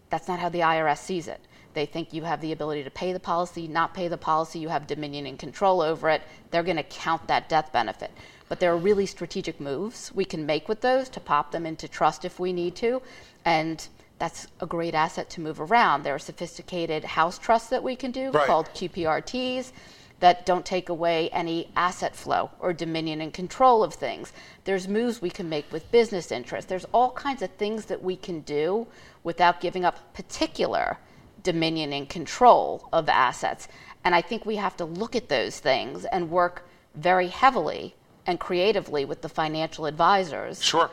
that's 0.09 0.27
not 0.27 0.39
how 0.39 0.49
the 0.49 0.59
IRS 0.59 0.99
sees 0.99 1.27
it. 1.27 1.41
They 1.73 1.85
think 1.85 2.13
you 2.13 2.23
have 2.23 2.41
the 2.41 2.51
ability 2.51 2.83
to 2.83 2.89
pay 2.89 3.13
the 3.13 3.19
policy, 3.19 3.67
not 3.67 3.93
pay 3.93 4.07
the 4.07 4.17
policy, 4.17 4.59
you 4.59 4.69
have 4.69 4.87
dominion 4.87 5.25
and 5.25 5.37
control 5.37 5.81
over 5.81 6.09
it. 6.09 6.21
They're 6.49 6.63
going 6.63 6.77
to 6.77 6.83
count 6.83 7.27
that 7.27 7.47
death 7.47 7.71
benefit. 7.71 8.11
But 8.47 8.59
there 8.59 8.73
are 8.73 8.77
really 8.77 9.05
strategic 9.05 9.59
moves 9.59 10.11
we 10.15 10.25
can 10.25 10.45
make 10.45 10.67
with 10.67 10.81
those 10.81 11.09
to 11.09 11.19
pop 11.19 11.51
them 11.51 11.65
into 11.65 11.87
trust 11.87 12.25
if 12.25 12.39
we 12.39 12.51
need 12.51 12.75
to. 12.77 13.01
And 13.45 13.87
that's 14.19 14.47
a 14.59 14.65
great 14.65 14.93
asset 14.93 15.29
to 15.31 15.41
move 15.41 15.59
around. 15.59 16.03
There 16.03 16.13
are 16.13 16.19
sophisticated 16.19 17.03
house 17.03 17.39
trusts 17.39 17.69
that 17.69 17.81
we 17.81 17.95
can 17.95 18.11
do 18.11 18.31
right. 18.31 18.45
called 18.45 18.67
QPRTs 18.75 19.71
that 20.19 20.45
don't 20.45 20.65
take 20.65 20.89
away 20.89 21.29
any 21.29 21.69
asset 21.75 22.15
flow 22.15 22.49
or 22.59 22.73
dominion 22.73 23.21
and 23.21 23.33
control 23.33 23.83
of 23.83 23.93
things. 23.93 24.33
There's 24.65 24.87
moves 24.87 25.21
we 25.21 25.29
can 25.29 25.47
make 25.47 25.71
with 25.71 25.89
business 25.91 26.31
interests. 26.31 26.67
There's 26.69 26.85
all 26.91 27.11
kinds 27.11 27.41
of 27.41 27.49
things 27.51 27.85
that 27.85 28.03
we 28.03 28.15
can 28.17 28.41
do 28.41 28.87
without 29.23 29.61
giving 29.61 29.85
up 29.85 30.13
particular 30.13 30.97
dominion 31.43 31.93
and 31.93 32.09
control 32.09 32.89
of 32.91 33.07
assets. 33.07 33.67
And 34.03 34.13
I 34.13 34.21
think 34.21 34.45
we 34.45 34.57
have 34.57 34.75
to 34.77 34.85
look 34.85 35.15
at 35.15 35.29
those 35.29 35.59
things 35.59 36.05
and 36.05 36.29
work 36.29 36.67
very 36.95 37.27
heavily 37.27 37.95
and 38.25 38.39
creatively 38.39 39.05
with 39.05 39.21
the 39.21 39.29
financial 39.29 39.85
advisors. 39.85 40.63
Sure. 40.63 40.89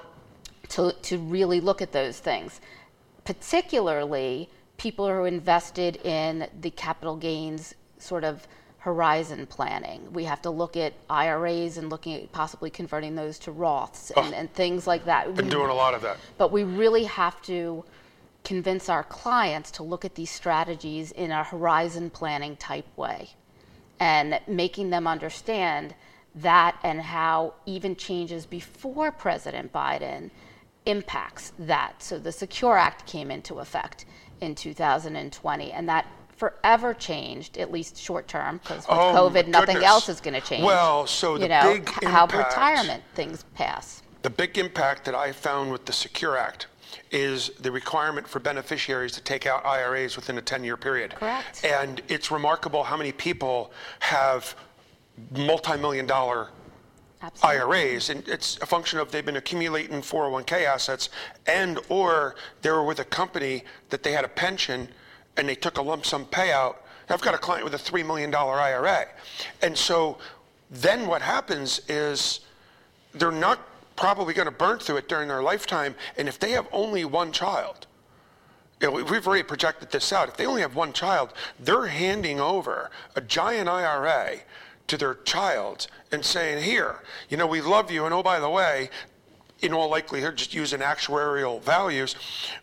To, 0.71 0.93
to 1.03 1.19
really 1.19 1.61
look 1.61 1.81
at 1.81 1.93
those 1.93 2.19
things. 2.19 2.61
Particularly 3.27 4.49
people 4.77 5.07
who 5.07 5.13
are 5.13 5.27
invested 5.27 5.97
in 5.97 6.49
the 6.61 6.71
capital 6.71 7.17
gains 7.17 7.75
sort 7.99 8.25
of 8.25 8.47
horizon 8.79 9.47
planning. 9.47 10.13
We 10.13 10.25
have 10.25 10.41
to 10.43 10.51
look 10.51 10.77
at 10.77 10.93
IRAs 11.11 11.77
and 11.77 11.91
looking 11.91 12.15
at 12.15 12.31
possibly 12.31 12.71
converting 12.71 13.17
those 13.17 13.37
to 13.41 13.51
Roths 13.51 14.13
and, 14.17 14.33
oh, 14.33 14.37
and 14.37 14.53
things 14.55 14.87
like 14.87 15.05
that. 15.07 15.35
Been 15.35 15.49
doing 15.49 15.71
a 15.71 15.75
lot 15.75 15.93
of 15.93 16.03
that. 16.03 16.19
But 16.39 16.53
we 16.53 16.63
really 16.63 17.03
have 17.03 17.43
to 17.43 17.85
convince 18.45 18.89
our 18.89 19.03
clients 19.03 19.73
to 19.73 19.83
look 19.83 20.05
at 20.05 20.15
these 20.15 20.31
strategies 20.31 21.11
in 21.11 21.33
a 21.33 21.43
horizon 21.43 22.11
planning 22.11 22.55
type 22.57 22.87
way 22.97 23.31
and 23.99 24.39
making 24.47 24.91
them 24.91 25.09
understand 25.09 25.97
that 26.37 26.79
and 26.85 27.01
how 27.01 27.55
even 27.65 27.97
changes 27.97 28.47
before 28.47 29.11
President 29.11 29.73
Biden 29.73 30.31
impacts 30.87 31.53
that. 31.59 32.03
So 32.03 32.19
the 32.19 32.33
Secure 32.33 32.77
Act 32.79 33.07
came 33.07 33.31
into 33.31 33.59
effect 33.59 34.07
in 34.41 34.55
2020 34.55 35.73
and 35.73 35.89
that 35.89 36.07
forever 36.37 36.95
changed, 36.95 37.57
at 37.59 37.73
least 37.73 37.97
short 37.97 38.29
term, 38.29 38.59
because 38.59 38.87
with 38.89 38.99
oh, 38.99 39.31
COVID, 39.31 39.49
nothing 39.49 39.79
else 39.79 40.09
is 40.09 40.21
going 40.21 40.35
to 40.35 40.47
change. 40.47 40.65
Well, 40.65 41.07
so 41.07 41.37
the 41.37 41.45
you 41.45 41.49
know, 41.49 41.75
big 41.75 41.89
how 42.05 42.25
impact, 42.25 42.49
retirement 42.49 43.03
things 43.15 43.45
pass. 43.55 44.03
The 44.23 44.31
big 44.31 44.59
impact 44.59 45.05
that 45.07 45.15
I 45.15 45.33
found 45.33 45.73
with 45.73 45.85
the 45.87 45.93
Secure 45.93 46.37
Act 46.37 46.67
is 47.11 47.51
the 47.61 47.71
requirement 47.71 48.29
for 48.29 48.41
beneficiaries 48.41 49.13
to 49.13 49.23
take 49.23 49.47
out 49.47 49.65
IRAs 49.65 50.17
within 50.17 50.39
a 50.39 50.43
10-year 50.43 50.77
period. 50.77 51.15
Correct. 51.15 51.65
And 51.65 52.03
it's 52.09 52.31
remarkable 52.31 52.83
how 52.83 52.97
many 52.97 53.13
people 53.13 53.73
have 54.01 54.55
multi-million 55.33 56.07
dollar 56.07 56.51
Absolutely. 57.27 57.59
IRAs, 57.59 58.11
and 58.11 58.29
it's 58.29 58.57
a 58.59 58.67
function 58.67 59.01
of 59.01 59.11
they've 59.11 59.27
been 59.27 59.37
accumulating 59.37 60.01
401k 60.01 60.65
assets, 60.65 61.09
and 61.49 61.81
or 61.89 62.37
they 62.63 62.71
were 62.71 62.85
with 62.85 63.01
a 63.01 63.05
company 63.05 63.65
that 63.91 64.05
they 64.05 64.13
had 64.13 64.25
a 64.25 64.29
pension, 64.29 64.87
and 65.37 65.49
they 65.49 65.57
took 65.57 65.79
a 65.79 65.83
lump 65.83 66.07
sum 66.07 66.27
payout. 66.27 66.77
I've 67.09 67.21
got 67.21 67.35
a 67.35 67.39
client 67.39 67.65
with 67.65 67.75
a 67.75 67.79
three 67.79 68.05
million 68.05 68.31
dollar 68.31 68.55
IRA, 68.55 69.07
and 69.61 69.77
so 69.77 70.19
then 70.71 71.09
what 71.09 71.21
happens 71.21 71.81
is 71.89 72.41
they're 73.13 73.33
not 73.33 73.59
probably 73.97 74.33
going 74.33 74.47
to 74.47 74.53
burn 74.53 74.79
through 74.79 74.99
it 74.99 75.09
during 75.09 75.27
their 75.27 75.43
lifetime. 75.43 75.97
And 76.17 76.29
if 76.29 76.39
they 76.39 76.53
have 76.53 76.69
only 76.71 77.05
one 77.05 77.33
child, 77.33 77.89
you 78.81 78.89
know, 78.89 79.03
we've 79.03 79.27
already 79.27 79.43
projected 79.43 79.91
this 79.91 80.13
out. 80.13 80.29
If 80.29 80.37
they 80.37 80.47
only 80.47 80.61
have 80.61 80.77
one 80.77 80.93
child, 80.93 81.33
they're 81.59 81.87
handing 81.87 82.39
over 82.41 82.91
a 83.17 83.21
giant 83.21 83.69
IRA 83.69 84.41
to 84.89 84.97
their 84.97 85.15
child 85.15 85.87
and 86.13 86.25
saying, 86.25 86.63
Here, 86.63 87.01
you 87.29 87.37
know, 87.37 87.47
we 87.47 87.61
love 87.61 87.91
you. 87.91 88.05
And 88.05 88.15
oh, 88.15 88.23
by 88.23 88.41
the 88.41 88.51
way, 88.51 88.91
in 89.63 89.73
all 89.73 89.89
likelihood, 89.89 90.37
just 90.37 90.55
using 90.55 90.81
actuarial 90.81 91.63
values, 91.63 92.15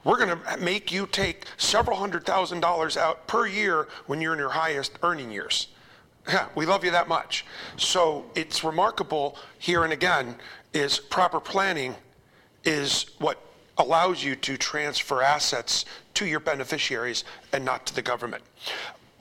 we're 0.03 0.17
going 0.17 0.37
to 0.37 0.57
make 0.57 0.91
you 0.91 1.07
take 1.07 1.45
several 1.57 1.97
hundred 1.97 2.25
thousand 2.25 2.59
dollars 2.59 2.97
out 2.97 3.27
per 3.27 3.47
year 3.47 3.87
when 4.05 4.21
you're 4.21 4.33
in 4.33 4.39
your 4.39 4.49
highest 4.49 4.97
earning 5.01 5.31
years. 5.31 5.67
Yeah, 6.27 6.47
we 6.55 6.65
love 6.65 6.85
you 6.85 6.91
that 6.91 7.07
much. 7.07 7.45
So 7.77 8.25
it's 8.35 8.63
remarkable 8.63 9.37
here 9.59 9.83
and 9.83 9.91
again 9.91 10.35
is 10.73 10.97
proper 10.97 11.39
planning 11.39 11.95
is 12.63 13.07
what 13.19 13.39
allows 13.77 14.23
you 14.23 14.35
to 14.35 14.57
transfer 14.57 15.21
assets 15.21 15.85
to 16.13 16.25
your 16.25 16.39
beneficiaries 16.39 17.23
and 17.51 17.65
not 17.65 17.85
to 17.87 17.95
the 17.95 18.01
government. 18.01 18.43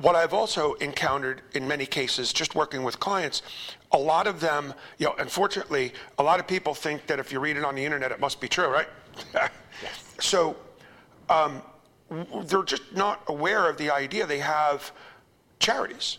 What 0.03 0.17
I've 0.17 0.35
also 0.35 0.73
encountered 0.75 1.43
in 1.55 1.67
many 1.69 1.87
cases, 1.87 2.33
just 2.33 2.57
working 2.57 2.83
with 2.83 2.99
clients, 2.99 3.43
a 3.93 3.99
lot 3.99 4.27
of 4.27 4.41
them, 4.41 4.75
you 4.99 5.07
know, 5.07 5.15
unfortunately, 5.19 5.93
a 6.19 6.23
lot 6.25 6.41
of 6.41 6.49
people 6.49 6.75
think 6.75 7.07
that 7.07 7.21
if 7.21 7.31
you 7.31 7.39
read 7.39 7.57
it 7.57 7.65
on 7.65 7.77
the 7.77 7.85
internet, 7.85 8.11
it 8.11 8.19
must 8.19 8.41
be 8.41 8.49
true, 8.49 8.67
right? 8.67 8.89
yes. 9.33 9.51
So 10.19 10.57
um, 11.29 11.63
they're 12.47 12.65
just 12.65 12.83
not 12.97 13.23
aware 13.29 13.71
of 13.71 13.77
the 13.77 13.93
idea 13.93 14.27
they 14.27 14.41
have 14.41 14.91
charities 15.61 16.19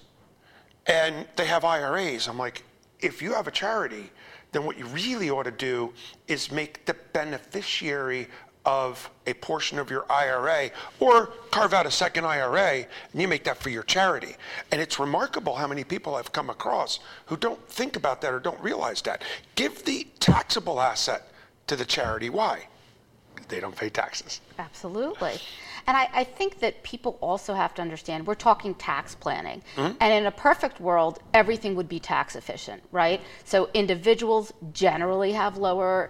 and 0.88 1.28
they 1.36 1.46
have 1.46 1.65
IRAs. 1.65 2.30
I'm 2.30 2.39
like, 2.39 2.63
if 3.02 3.22
you 3.22 3.34
have 3.34 3.48
a 3.48 3.52
charity, 3.52 4.10
then 4.54 4.63
what 4.63 4.78
you 4.78 4.86
really 4.88 5.30
ought 5.30 5.43
to 5.43 5.52
do 5.52 5.91
is 6.30 6.54
make 6.54 6.86
the 6.86 6.96
beneficiary 7.12 8.30
of 8.65 9.10
a 9.28 9.34
portion 9.36 9.78
of 9.78 9.89
your 9.89 10.06
IRA 10.10 10.69
or 10.99 11.28
carve 11.52 11.73
out 11.73 11.86
a 11.86 11.91
second 11.91 12.26
IRA 12.26 12.86
and 13.12 13.21
you 13.21 13.28
make 13.28 13.43
that 13.43 13.58
for 13.58 13.69
your 13.69 13.84
charity. 13.84 14.36
And 14.71 14.82
it's 14.82 14.99
remarkable 14.99 15.56
how 15.56 15.67
many 15.67 15.84
people 15.84 16.15
I've 16.15 16.32
come 16.32 16.49
across 16.49 16.99
who 17.26 17.38
don't 17.38 17.62
think 17.67 17.95
about 17.95 18.21
that 18.21 18.34
or 18.34 18.39
don't 18.39 18.60
realize 18.62 19.02
that. 19.04 19.21
Give 19.56 19.84
the 19.84 20.08
taxable 20.19 20.80
asset 20.80 21.30
to 21.67 21.76
the 21.76 21.86
charity. 21.86 22.30
Why? 22.30 22.67
They 23.49 23.60
don't 23.60 23.76
pay 23.76 23.89
taxes. 23.89 24.41
Absolutely. 24.58 25.39
And 25.86 25.97
I, 25.97 26.10
I, 26.13 26.23
think 26.23 26.60
that 26.60 26.82
people 26.84 27.17
also 27.19 27.54
have 27.54 27.73
to 27.76 27.82
understand 27.82 28.26
we're 28.26 28.36
talking 28.36 28.73
tax 28.76 29.15
planning. 29.15 29.62
Mm-hmm. 29.76 29.97
And 29.99 30.13
in 30.13 30.26
a 30.28 30.32
perfect 30.32 30.80
world, 30.80 31.19
everything 31.34 31.76
would 31.76 31.89
be 31.89 31.99
tax 31.99 32.36
efficient, 32.38 32.82
right? 32.91 33.19
So 33.43 33.69
individuals 33.73 34.54
generally 34.71 35.34
have 35.34 35.58
lower 35.58 36.10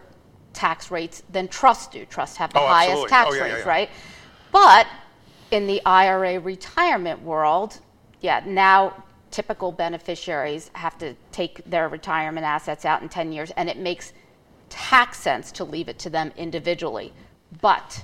tax 0.54 0.92
rates 0.92 1.24
than 1.32 1.48
trusts 1.48 1.88
do. 1.88 2.06
Trusts 2.06 2.38
have 2.38 2.54
the 2.54 2.60
oh, 2.60 2.68
highest 2.68 3.08
tax 3.08 3.30
oh, 3.32 3.36
yeah, 3.36 3.42
rates, 3.44 3.54
yeah, 3.54 3.60
yeah. 3.60 3.70
right? 3.70 3.90
But 4.52 4.88
in 5.52 5.68
the 5.68 5.82
IRA 5.86 6.40
retirement 6.40 7.22
world, 7.22 7.80
yeah, 8.22 8.42
now 8.46 9.04
typical 9.32 9.72
beneficiaries 9.72 10.70
have 10.74 10.98
to 11.00 11.16
take 11.32 11.64
their 11.66 11.90
retirement 11.90 12.46
assets 12.46 12.86
out 12.86 13.02
in 13.02 13.10
10 13.10 13.32
years, 13.32 13.52
and 13.52 13.70
it 13.70 13.78
makes 13.78 14.14
tax 14.70 15.20
sense 15.20 15.52
to 15.52 15.64
leave 15.64 15.90
it 15.90 16.00
to 16.00 16.10
them 16.10 16.32
individually. 16.38 17.12
But 17.62 18.04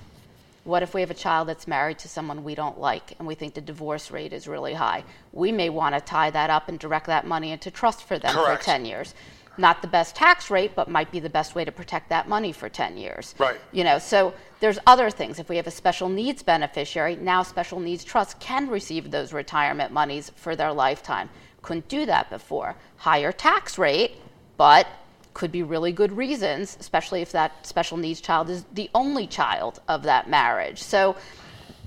what 0.64 0.84
if 0.84 0.94
we 0.94 1.02
have 1.02 1.10
a 1.10 1.16
child 1.16 1.48
that's 1.48 1.68
married 1.68 1.98
to 2.00 2.08
someone 2.08 2.44
we 2.44 2.54
don't 2.54 2.80
like 2.80 3.16
and 3.18 3.28
we 3.28 3.34
think 3.34 3.54
the 3.54 3.62
divorce 3.62 4.12
rate 4.12 4.34
is 4.34 4.48
really 4.48 4.74
high? 4.74 5.04
We 5.32 5.52
may 5.52 5.70
want 5.70 5.96
to 5.96 6.02
tie 6.02 6.30
that 6.32 6.50
up 6.50 6.70
and 6.70 6.78
direct 6.78 7.08
that 7.08 7.26
money 7.26 7.52
into 7.52 7.72
trust 7.72 8.04
for 8.04 8.20
them 8.20 8.36
Correct. 8.36 8.62
for 8.62 8.66
10 8.66 8.86
years 8.86 9.14
not 9.60 9.82
the 9.82 9.88
best 9.88 10.16
tax 10.16 10.50
rate, 10.50 10.72
but 10.76 10.90
might 10.90 11.12
be 11.12 11.20
the 11.20 11.30
best 11.30 11.54
way 11.54 11.66
to 11.66 11.72
protect 11.72 12.10
that 12.10 12.28
money 12.28 12.52
for 12.52 12.70
10 12.70 12.98
years. 12.98 13.36
Right. 13.38 13.60
You 13.72 13.84
know, 13.84 14.00
so 14.00 14.34
there's 14.60 14.80
other 14.88 15.10
things. 15.10 15.40
If 15.40 15.50
we 15.50 15.58
have 15.58 15.68
a 15.68 15.72
special 15.72 16.10
needs 16.10 16.42
beneficiary, 16.42 17.16
now 17.18 17.44
special 17.44 17.80
needs 17.80 18.04
trusts 18.04 18.36
can 18.40 18.70
receive 18.70 19.12
those 19.12 19.34
retirement 19.34 19.92
monies 19.92 20.32
for 20.36 20.56
their 20.56 20.74
lifetime. 20.74 21.30
Couldn't 21.62 21.88
do 21.88 22.06
that 22.06 22.30
before. 22.30 22.76
Higher 22.98 23.32
tax 23.32 23.78
rate, 23.78 24.18
but 24.58 24.88
could 25.34 25.52
be 25.52 25.64
really 25.64 25.92
good 25.92 26.12
reasons, 26.12 26.76
especially 26.80 27.22
if 27.22 27.32
that 27.32 27.66
special 27.66 27.98
needs 27.98 28.20
child 28.20 28.50
is 28.50 28.66
the 28.74 28.90
only 28.96 29.28
child 29.28 29.80
of 29.88 30.04
that 30.04 30.30
marriage. 30.30 30.82
So 30.82 31.16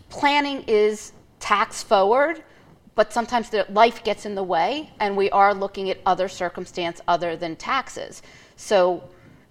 planning 0.09 0.65
is 0.67 1.13
tax 1.41 1.83
forward 1.83 2.43
but 2.95 3.13
sometimes 3.13 3.51
the 3.51 3.67
life 3.71 4.05
gets 4.05 4.27
in 4.27 4.35
the 4.35 4.43
way 4.43 4.91
and 5.01 5.17
we 5.17 5.31
are 5.31 5.55
looking 5.55 5.91
at 5.91 5.99
other 6.05 6.29
circumstance 6.29 7.01
other 7.09 7.37
than 7.37 7.57
taxes. 7.57 8.23
So 8.57 9.03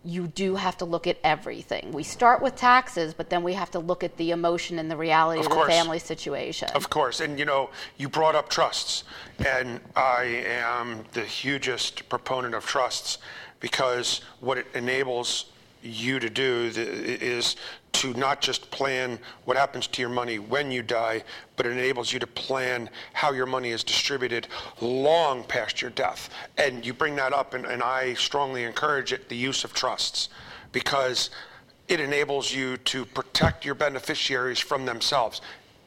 you 0.04 0.28
do 0.28 0.56
have 0.56 0.78
to 0.78 0.86
look 0.86 1.06
at 1.06 1.18
everything. 1.24 1.92
We 1.92 2.04
start 2.04 2.42
with 2.42 2.56
taxes 2.56 3.14
but 3.14 3.30
then 3.30 3.44
we 3.44 3.54
have 3.54 3.72
to 3.72 3.80
look 3.80 4.04
at 4.04 4.18
the 4.18 4.32
emotion 4.32 4.80
and 4.80 4.90
the 4.90 4.98
reality 4.98 5.40
of, 5.42 5.52
of 5.52 5.58
the 5.58 5.66
family 5.66 6.00
situation. 6.00 6.70
Of 6.76 6.90
course. 6.90 7.20
And 7.20 7.38
you 7.38 7.46
know 7.46 7.70
you 7.98 8.10
brought 8.10 8.36
up 8.36 8.50
trusts 8.50 9.04
and 9.48 9.80
i 9.96 10.24
am 10.46 11.04
the 11.14 11.24
hugest 11.24 12.08
proponent 12.10 12.54
of 12.54 12.66
trusts 12.66 13.18
because 13.60 14.22
what 14.40 14.58
it 14.58 14.68
enables 14.74 15.46
you 15.84 16.20
to 16.20 16.30
do 16.30 16.72
is 16.76 17.56
to 18.02 18.16
not 18.16 18.42
just 18.42 18.72
plan 18.72 19.20
what 19.46 19.56
happens 19.56 19.86
to 19.86 20.02
your 20.02 20.10
money 20.10 20.40
when 20.40 20.72
you 20.72 20.82
die, 20.82 21.24
but 21.56 21.68
it 21.68 21.74
enables 21.74 22.12
you 22.12 22.18
to 22.18 22.26
plan 22.26 22.90
how 23.14 23.32
your 23.32 23.46
money 23.46 23.70
is 23.70 23.84
distributed 23.84 24.48
long 24.82 25.44
past 25.44 25.84
your 25.84 25.92
death. 25.92 26.32
And 26.58 26.84
you 26.84 26.96
bring 26.96 27.16
that 27.18 27.32
up, 27.32 27.54
and, 27.54 27.64
and 27.64 27.84
I 27.84 28.16
strongly 28.16 28.64
encourage 28.64 29.14
it 29.14 29.30
the 29.30 29.36
use 29.36 29.64
of 29.64 29.74
trusts 29.74 30.30
because 30.72 31.30
it 31.90 32.00
enables 32.00 32.52
you 32.52 32.78
to 32.78 33.06
protect 33.06 33.66
your 33.66 33.76
beneficiaries 33.76 34.58
from 34.58 34.84
themselves. 34.84 35.40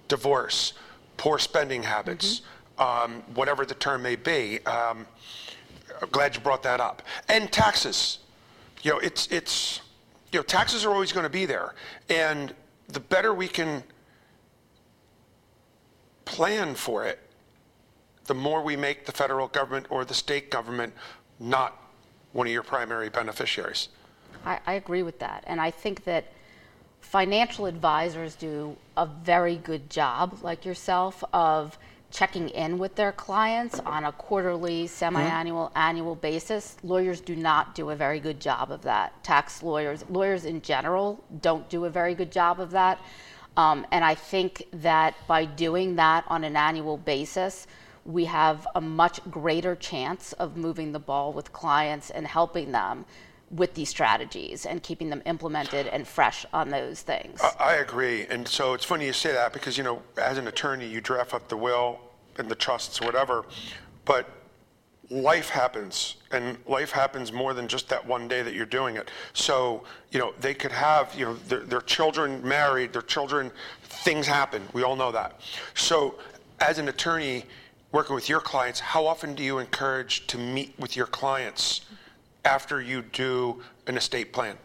Divorce, 0.07 0.75
poor 1.17 1.41
spending 1.41 1.83
habits, 1.83 2.43
mm-hmm. 2.79 3.13
um, 3.13 3.23
whatever 3.35 3.67
the 3.67 3.75
term 3.75 4.03
may 4.03 4.15
be. 4.15 4.65
Um, 4.67 5.05
glad 6.13 6.37
you 6.37 6.41
brought 6.43 6.63
that 6.63 6.81
up. 6.81 7.03
And 7.29 7.51
taxes. 7.51 8.21
You 8.83 8.93
know, 8.93 8.99
it's, 9.01 9.27
it's, 9.33 9.81
you 10.35 10.41
know, 10.41 10.43
taxes 10.43 10.85
are 10.85 10.91
always 10.91 11.13
going 11.13 11.23
to 11.23 11.31
be 11.31 11.47
there. 11.47 11.75
And 12.11 12.53
the 12.89 12.99
better 12.99 13.33
we 13.33 13.47
can 13.47 13.85
plan 16.25 16.75
for 16.75 17.05
it, 17.05 17.21
the 18.25 18.35
more 18.35 18.61
we 18.61 18.75
make 18.75 19.07
the 19.07 19.13
federal 19.13 19.47
government 19.47 19.87
or 19.91 20.05
the 20.05 20.15
state 20.15 20.51
government 20.51 20.93
not 21.39 21.81
one 22.33 22.49
of 22.49 22.53
your 22.53 22.65
primary 22.65 23.09
beneficiaries. 23.09 23.91
I, 24.45 24.59
I 24.67 24.73
agree 24.73 25.05
with 25.05 25.21
that. 25.21 25.45
And 25.47 25.61
I 25.61 25.71
think 25.71 26.03
that 26.03 26.33
financial 27.01 27.67
advisors 27.67 28.35
do 28.35 28.77
a 28.97 29.07
very 29.07 29.57
good 29.57 29.89
job, 29.89 30.39
like 30.43 30.65
yourself, 30.65 31.23
of 31.33 31.79
checking 32.15 32.49
in 32.51 32.79
with 32.79 32.95
their 32.95 33.11
clients 33.11 33.81
on 33.81 34.05
a 34.05 34.13
quarterly, 34.13 34.87
semi-annual, 34.87 35.67
mm-hmm. 35.67 35.79
annual 35.79 36.15
basis. 36.15 36.77
Lawyers 36.85 37.21
do 37.21 37.35
not 37.35 37.75
do 37.75 37.91
a 37.91 37.97
very 37.97 38.21
good 38.21 38.39
job 38.39 38.71
of 38.71 38.83
that. 38.83 39.23
Tax 39.25 39.65
lawyers, 39.65 40.05
lawyers 40.09 40.45
in 40.45 40.63
general, 40.63 41.23
don't 41.41 41.69
do 41.69 41.87
a 41.87 41.91
very 41.91 42.15
good 42.15 42.31
job 42.31 42.61
of 42.61 42.71
that. 42.71 43.01
Um, 43.57 43.85
and 43.91 44.05
I 44.05 44.15
think 44.15 44.65
that 44.75 45.17
by 45.27 45.45
doing 45.45 45.97
that 45.97 46.25
on 46.29 46.45
an 46.45 46.57
annual 46.57 46.97
basis, 46.97 47.67
we 48.05 48.27
have 48.27 48.65
a 48.77 48.81
much 48.81 49.19
greater 49.29 49.75
chance 49.75 50.35
of 50.35 50.57
moving 50.57 50.93
the 50.93 51.01
ball 51.01 51.33
with 51.33 51.53
clients 51.53 52.11
and 52.11 52.29
helping 52.29 52.71
them 52.71 53.07
with 53.51 53.75
these 53.75 53.89
strategies 53.89 54.67
and 54.67 54.83
keeping 54.83 55.11
them 55.11 55.23
implemented 55.27 55.87
and 55.89 56.07
fresh 56.07 56.47
on 56.53 56.71
those 56.71 57.03
things. 57.03 57.41
I, 57.59 57.75
agree. 57.75 58.27
And 58.27 58.47
so 58.47 58.75
it's 58.75 58.85
funny 58.85 59.07
you 59.07 59.13
say 59.13 59.33
that 59.33 59.53
because, 59.53 59.77
you 59.77 59.85
know, 59.85 60.03
as 60.17 60.39
an 60.39 60.49
attorney, 60.49 60.89
you 60.89 61.01
draft 61.01 61.35
up 61.35 61.49
the 61.49 61.57
will 61.57 62.01
and 62.39 62.49
the 62.49 62.55
trusts, 62.55 63.01
whatever, 63.01 63.45
but 64.05 64.29
life 65.11 65.51
happens 65.51 66.17
and 66.33 66.57
life 66.67 66.91
happens 66.91 67.33
more 67.33 67.55
than 67.55 67.69
just 67.69 67.89
that 67.89 68.05
one 68.05 68.27
day 68.27 68.43
that 68.43 68.55
you're 68.55 68.67
doing 68.67 68.97
it. 68.97 69.11
So 69.33 69.85
you 70.11 70.19
know 70.19 70.33
they 70.41 70.55
could 70.55 70.73
have 70.73 71.15
you 71.15 71.27
know 71.27 71.35
their, 71.49 71.61
their 71.61 71.81
children 71.81 72.47
married 72.47 72.93
their 72.93 73.03
children 73.03 73.51
things 73.83 74.27
happen. 74.27 74.63
We 74.73 74.83
all 74.83 74.97
know 74.97 75.13
that. 75.13 75.41
So 75.75 76.17
as 76.61 76.79
an 76.79 76.89
attorney 76.89 77.45
working 77.93 78.15
with 78.15 78.29
your 78.29 78.41
clients 78.41 78.81
how 78.81 79.07
often 79.07 79.35
do 79.35 79.43
you 79.43 79.59
encourage 79.59 80.27
to 80.29 80.39
meet 80.39 80.75
with 80.79 80.97
your 80.97 81.07
clients 81.07 81.83
after 82.45 82.81
you 82.81 83.03
do 83.03 83.63
an 83.87 83.97
estate 83.97 84.33
plan? 84.33 84.57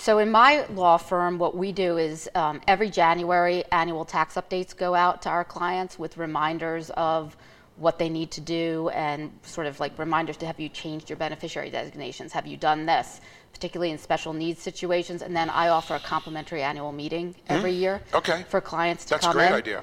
So, 0.00 0.18
in 0.18 0.30
my 0.30 0.64
law 0.66 0.96
firm, 0.96 1.38
what 1.38 1.56
we 1.56 1.72
do 1.72 1.98
is 1.98 2.30
um, 2.36 2.60
every 2.68 2.88
January, 2.88 3.64
annual 3.72 4.04
tax 4.04 4.34
updates 4.34 4.74
go 4.74 4.94
out 4.94 5.22
to 5.22 5.28
our 5.28 5.44
clients 5.44 5.98
with 5.98 6.16
reminders 6.16 6.90
of 6.90 7.36
what 7.76 7.98
they 7.98 8.08
need 8.08 8.30
to 8.30 8.40
do 8.40 8.90
and 8.90 9.32
sort 9.42 9.66
of 9.66 9.80
like 9.80 9.98
reminders 9.98 10.36
to 10.36 10.46
have 10.46 10.60
you 10.60 10.68
changed 10.68 11.10
your 11.10 11.16
beneficiary 11.16 11.70
designations? 11.70 12.32
Have 12.32 12.46
you 12.46 12.56
done 12.56 12.86
this? 12.86 13.20
Particularly 13.52 13.90
in 13.90 13.98
special 13.98 14.32
needs 14.32 14.62
situations. 14.62 15.20
And 15.20 15.34
then 15.34 15.50
I 15.50 15.68
offer 15.68 15.96
a 15.96 16.00
complimentary 16.00 16.62
annual 16.62 16.92
meeting 16.92 17.34
every 17.48 17.72
mm-hmm. 17.72 17.80
year 17.80 18.02
okay. 18.14 18.44
for 18.48 18.60
clients 18.60 19.04
to 19.06 19.10
that's 19.10 19.26
come 19.26 19.32
in. 19.32 19.38
That's 19.38 19.48
a 19.48 19.52
great 19.52 19.76
idea. 19.78 19.82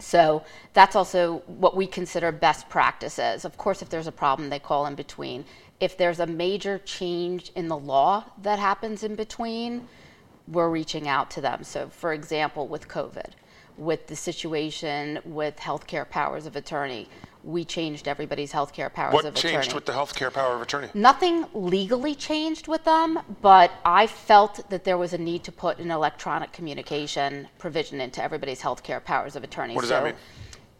So 0.00 0.44
that's 0.72 0.96
also 0.96 1.38
what 1.46 1.76
we 1.76 1.86
consider 1.86 2.32
best 2.32 2.68
practices. 2.68 3.44
Of 3.44 3.56
course, 3.56 3.80
if 3.80 3.88
there's 3.90 4.08
a 4.08 4.12
problem, 4.12 4.50
they 4.50 4.58
call 4.58 4.86
in 4.86 4.96
between 4.96 5.44
If 5.82 5.96
there's 5.96 6.20
a 6.20 6.26
major 6.28 6.78
change 6.78 7.50
in 7.56 7.66
the 7.66 7.76
law 7.76 8.24
that 8.42 8.60
happens 8.60 9.02
in 9.02 9.16
between, 9.16 9.88
we're 10.46 10.70
reaching 10.70 11.08
out 11.08 11.28
to 11.32 11.40
them. 11.40 11.64
So, 11.64 11.88
for 11.88 12.12
example, 12.12 12.68
with 12.68 12.86
COVID, 12.86 13.30
with 13.76 14.06
the 14.06 14.14
situation 14.14 15.18
with 15.24 15.56
healthcare 15.56 16.08
powers 16.08 16.46
of 16.46 16.54
attorney, 16.54 17.08
we 17.42 17.64
changed 17.64 18.06
everybody's 18.06 18.52
healthcare 18.52 18.92
powers 18.92 19.12
What 19.12 19.24
of 19.24 19.34
attorney. 19.34 19.54
What 19.54 19.62
changed 19.62 19.74
with 19.74 19.86
the 19.86 19.92
healthcare 19.92 20.32
power 20.32 20.54
of 20.54 20.62
attorney? 20.62 20.88
Nothing 20.94 21.46
legally 21.52 22.14
changed 22.14 22.68
with 22.68 22.84
them, 22.84 23.18
but 23.40 23.72
I 23.84 24.06
felt 24.06 24.70
that 24.70 24.84
there 24.84 24.98
was 24.98 25.14
a 25.14 25.18
need 25.18 25.42
to 25.42 25.50
put 25.50 25.80
an 25.80 25.90
electronic 25.90 26.52
communication 26.52 27.48
provision 27.58 28.00
into 28.00 28.22
everybody's 28.22 28.60
healthcare 28.60 29.02
powers 29.02 29.34
of 29.34 29.42
attorney. 29.42 29.74
What 29.74 29.80
does 29.80 29.90
so 29.90 29.96
that 29.96 30.04
mean? 30.04 30.14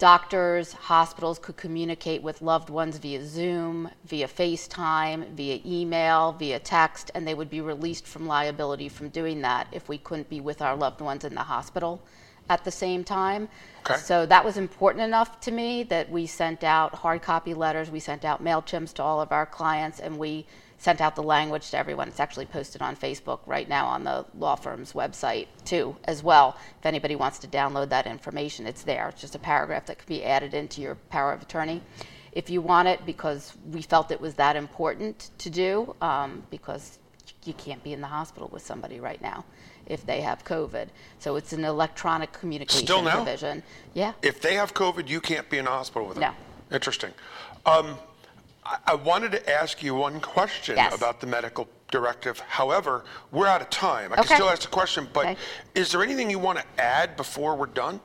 Doctors, 0.03 0.73
hospitals 0.73 1.39
could 1.39 1.57
communicate 1.57 2.25
with 2.25 2.43
loved 2.43 2.71
ones 2.71 2.99
via 2.99 3.25
Zoom, 3.25 3.89
via 4.05 4.27
FaceTime, 4.27 5.29
via 5.35 5.61
email, 5.65 6.33
via 6.33 6.59
text, 6.59 7.13
and 7.15 7.25
they 7.25 7.35
would 7.35 7.49
be 7.49 7.61
released 7.61 8.05
from 8.05 8.27
liability 8.27 8.89
from 8.89 9.11
doing 9.11 9.43
that 9.43 9.69
if 9.71 9.89
we 9.89 9.99
couldn't 9.99 10.29
be 10.29 10.41
with 10.41 10.61
our 10.61 10.75
loved 10.75 11.01
ones 11.01 11.23
in 11.25 11.37
the 11.37 11.43
hospital 11.43 12.03
at 12.51 12.65
the 12.65 12.71
same 12.73 13.05
time. 13.05 13.49
Okay. 13.89 13.97
So 14.01 14.27
that 14.27 14.45
was 14.45 14.57
important 14.57 15.05
enough 15.05 15.39
to 15.43 15.53
me 15.53 15.85
that 15.85 16.11
we 16.11 16.27
sent 16.27 16.65
out 16.65 16.97
hard 16.97 17.23
copy 17.23 17.55
letters, 17.55 17.89
we 17.89 18.01
sent 18.01 18.25
out 18.25 18.43
MailChimps 18.43 18.95
to 18.95 19.05
all 19.05 19.21
of 19.21 19.31
our 19.31 19.47
clients, 19.47 20.01
and 20.01 20.19
we 20.19 20.47
sent 20.83 21.01
out 21.01 21.15
the 21.15 21.23
language 21.23 21.71
to 21.71 21.79
everyone. 21.79 22.09
It's 22.09 22.19
actually 22.19 22.47
posted 22.47 22.83
on 22.83 22.97
Facebook 22.97 23.39
right 23.47 23.69
now 23.69 23.87
on 23.87 24.03
the 24.03 24.27
law 24.37 24.57
firm's 24.57 24.95
website 24.95 25.47
too, 25.65 25.95
as 26.05 26.25
well. 26.25 26.57
If 26.81 26.87
anybody 26.87 27.15
wants 27.15 27.39
to 27.39 27.47
download 27.47 27.91
that 27.91 28.09
information, 28.09 28.67
it's 28.67 28.83
there. 28.83 29.09
It's 29.11 29.21
just 29.21 29.37
a 29.37 29.39
paragraph 29.39 29.87
that 29.87 29.99
can 29.99 30.09
be 30.09 30.25
added 30.25 30.55
into 30.55 30.81
your 30.81 30.97
power 31.09 31.33
of 31.33 31.41
attorney. 31.41 31.83
If 32.33 32.51
you 32.51 32.61
want 32.61 32.89
it, 32.89 33.07
because 33.07 33.53
we 33.71 33.81
felt 33.81 34.11
it 34.11 34.21
was 34.21 34.35
that 34.35 34.57
important 34.57 35.31
to 35.39 35.51
do, 35.51 35.95
um, 36.01 36.43
because 36.51 36.99
you 37.45 37.53
can't 37.53 37.85
be 37.85 37.93
in 37.93 38.01
the 38.01 38.09
hospital 38.09 38.51
with 38.53 38.67
somebody 38.67 38.99
right 38.99 39.23
now 39.23 39.45
if 39.87 40.05
they 40.05 40.21
have 40.23 40.45
COVID. 40.45 40.89
So 41.21 41.37
it's 41.37 41.53
an 41.53 41.65
electronic 41.65 42.33
communication 42.33 42.87
Still 42.87 43.03
now? 43.03 43.17
provision. 43.23 43.63
Yeah. 43.95 44.15
If 44.21 44.41
they 44.41 44.55
have 44.55 44.75
COVID, 44.75 45.09
you 45.09 45.21
can't 45.21 45.49
be 45.49 45.59
in 45.59 45.67
the 45.67 45.71
hospital 45.71 46.09
with 46.09 46.19
them. 46.19 46.35
No. 46.71 46.75
Interesting. 46.77 47.13
Um, 47.67 47.99
I, 48.65 48.79
I 48.87 48.95
wanted 48.95 49.33
to 49.33 49.51
ask 49.51 49.83
you 49.83 49.95
one 49.95 50.21
question 50.21 50.77
Yes. 50.77 50.95
about 50.97 51.21
the 51.21 51.27
medical 51.27 51.69
directive. 51.91 52.39
However, 52.41 53.05
we're 53.31 53.47
out 53.47 53.61
of 53.61 53.71
time. 53.71 54.13
I 54.13 54.21
Okay. 54.21 54.29
can 54.29 54.37
still 54.37 54.49
ask 54.49 54.63
the 54.63 54.69
question, 54.69 55.09
but 55.13 55.27
Okay. 55.27 55.37
is 55.75 55.93
there 55.93 56.03
anything 56.03 56.31
you 56.31 56.39
want 56.39 56.59
to 56.59 56.65
add 56.79 57.17
before 57.17 57.55
we're 57.55 57.67
done? 57.67 58.01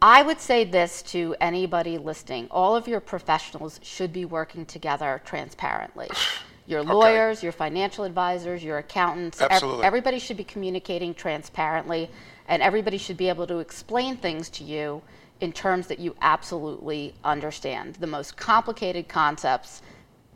I 0.00 0.22
would 0.22 0.40
say 0.40 0.64
this 0.64 1.00
to 1.02 1.36
anybody 1.40 1.96
listening 1.96 2.48
all 2.50 2.74
of 2.74 2.88
your 2.88 2.98
professionals 2.98 3.78
should 3.84 4.12
be 4.12 4.24
working 4.24 4.66
together 4.66 5.20
transparently. 5.24 6.08
Your 6.64 6.84
lawyers, 6.84 7.42
your 7.42 7.50
financial 7.50 8.04
advisors, 8.04 8.62
your 8.62 8.78
accountants, 8.78 9.40
ev- 9.40 9.48
Absolutely. 9.50 9.84
everybody 9.84 10.20
should 10.20 10.36
be 10.36 10.44
communicating 10.44 11.12
transparently, 11.12 12.08
and 12.46 12.62
everybody 12.62 12.98
should 12.98 13.16
be 13.16 13.28
able 13.28 13.48
to 13.48 13.58
explain 13.58 14.16
things 14.16 14.48
to 14.50 14.64
you 14.64 15.02
in 15.42 15.52
terms 15.52 15.88
that 15.88 15.98
you 15.98 16.14
absolutely 16.22 17.12
understand. 17.24 17.96
The 17.96 18.06
most 18.06 18.36
complicated 18.36 19.08
concepts 19.08 19.82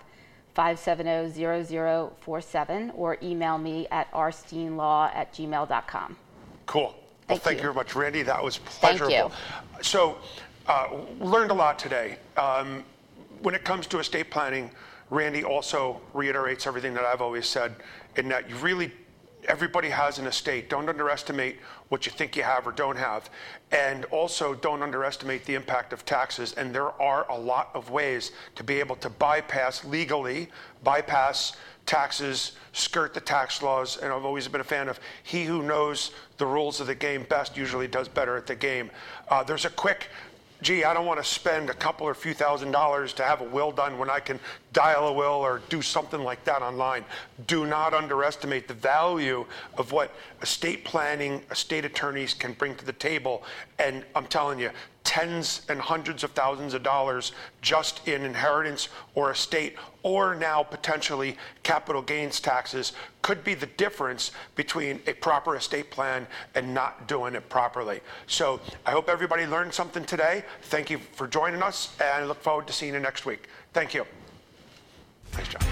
570 0.53 1.63
0047 1.63 2.91
or 2.91 3.17
email 3.23 3.57
me 3.57 3.87
at 3.91 4.11
arsteinlaw 4.11 5.15
at 5.15 5.33
gmail.com. 5.33 6.17
Cool. 6.65 6.81
Well, 6.81 6.95
Thank 7.27 7.41
thank 7.41 7.53
you 7.53 7.59
you. 7.59 7.63
very 7.63 7.75
much, 7.75 7.95
Randy. 7.95 8.23
That 8.23 8.43
was 8.43 8.57
pleasurable. 8.57 9.29
Thank 9.29 9.77
you. 9.77 9.83
So, 9.83 10.17
uh, 10.67 10.97
learned 11.19 11.51
a 11.51 11.53
lot 11.53 11.79
today. 11.79 12.17
Um, 12.37 12.83
when 13.41 13.55
it 13.55 13.63
comes 13.63 13.87
to 13.87 13.99
estate 13.99 14.29
planning, 14.29 14.69
Randy 15.09 15.43
also 15.43 16.01
reiterates 16.13 16.67
everything 16.67 16.93
that 16.93 17.05
I've 17.05 17.21
always 17.21 17.47
said, 17.47 17.75
in 18.15 18.29
that 18.29 18.49
you 18.49 18.55
really, 18.57 18.91
everybody 19.47 19.89
has 19.89 20.19
an 20.19 20.27
estate. 20.27 20.69
Don't 20.69 20.89
underestimate 20.89 21.57
what 21.89 22.05
you 22.05 22.11
think 22.11 22.35
you 22.35 22.43
have 22.43 22.67
or 22.67 22.71
don't 22.71 22.97
have. 22.97 23.29
And 23.71 24.05
also, 24.05 24.53
don't 24.53 24.83
underestimate 24.83 25.45
the 25.45 25.55
impact 25.55 25.93
of 25.93 26.05
taxes. 26.05 26.53
And 26.53 26.73
there 26.73 26.91
are 27.01 27.29
a 27.29 27.37
lot 27.37 27.69
of 27.73 27.89
ways 27.89 28.31
to 28.55 28.63
be 28.63 28.79
able 28.79 28.95
to 28.97 29.09
bypass 29.09 29.85
legally, 29.85 30.49
bypass 30.83 31.55
taxes, 31.85 32.51
skirt 32.71 33.15
the 33.15 33.19
tax 33.19 33.63
laws, 33.63 33.97
and 33.97 34.13
I've 34.13 34.23
always 34.23 34.47
been 34.47 34.61
a 34.61 34.63
fan 34.63 34.87
of 34.89 34.99
he 35.23 35.43
who 35.43 35.63
knows 35.63 36.11
the 36.37 36.45
rules 36.45 36.79
of 36.79 36.85
the 36.85 36.93
game 36.93 37.25
best 37.29 37.57
usually 37.57 37.87
does 37.87 38.07
better 38.07 38.37
at 38.37 38.45
the 38.45 38.53
game. 38.53 38.91
Uh, 39.27 39.43
there's 39.43 39.65
a 39.65 39.71
quick, 39.71 40.09
gee, 40.61 40.83
I 40.83 40.93
don't 40.93 41.05
want 41.05 41.19
to 41.19 41.23
spend 41.23 41.69
a 41.69 41.73
couple 41.73 42.07
or 42.07 42.13
few 42.13 42.33
thousand 42.33 42.71
dollars 42.71 43.13
to 43.13 43.23
have 43.23 43.41
a 43.41 43.45
will 43.45 43.71
done 43.71 43.97
when 43.97 44.09
I 44.09 44.19
can 44.19 44.39
dial 44.73 45.07
a 45.07 45.13
will 45.13 45.27
or 45.27 45.61
do 45.69 45.81
something 45.81 46.21
like 46.21 46.43
that 46.45 46.61
online. 46.61 47.05
Do 47.47 47.65
not 47.65 47.93
underestimate 47.93 48.67
the 48.67 48.73
value 48.73 49.45
of 49.77 49.91
what 49.91 50.13
estate 50.41 50.83
planning, 50.83 51.41
estate 51.51 51.85
attorneys 51.85 52.33
can 52.33 52.53
bring 52.53 52.75
to 52.75 52.85
the 52.85 52.93
table. 52.93 53.43
And 53.77 54.03
I'm 54.15 54.25
telling 54.27 54.59
you, 54.59 54.71
tens 55.09 55.63
and 55.69 55.81
hundreds 55.81 56.23
of 56.23 56.29
thousands 56.33 56.75
of 56.75 56.83
dollars 56.83 57.31
just 57.63 58.07
in 58.07 58.23
inheritance 58.23 58.89
or 59.15 59.31
estate, 59.31 59.75
or 60.03 60.35
now 60.35 60.61
potentially 60.61 61.35
capital 61.63 62.03
gains 62.03 62.39
taxes, 62.39 62.93
could 63.23 63.43
be 63.43 63.55
the 63.55 63.65
difference 63.65 64.29
between 64.53 65.01
a 65.07 65.13
proper 65.13 65.55
estate 65.55 65.89
plan 65.89 66.27
and 66.53 66.75
not 66.75 67.07
doing 67.07 67.33
it 67.33 67.49
properly. 67.49 68.01
So 68.27 68.61
I 68.85 68.91
hope 68.91 69.09
everybody 69.09 69.47
learned 69.47 69.73
something 69.73 70.05
today. 70.05 70.43
Thank 70.65 70.91
you 70.91 70.99
for 70.99 71.27
joining 71.27 71.63
us, 71.63 71.95
and 71.99 72.23
I 72.23 72.27
look 72.27 72.43
forward 72.43 72.67
to 72.67 72.73
seeing 72.73 72.93
you 72.93 72.99
next 72.99 73.25
week. 73.25 73.47
Thank 73.73 73.95
you. 73.95 74.05
Nice 75.33 75.47
job. 75.47 75.63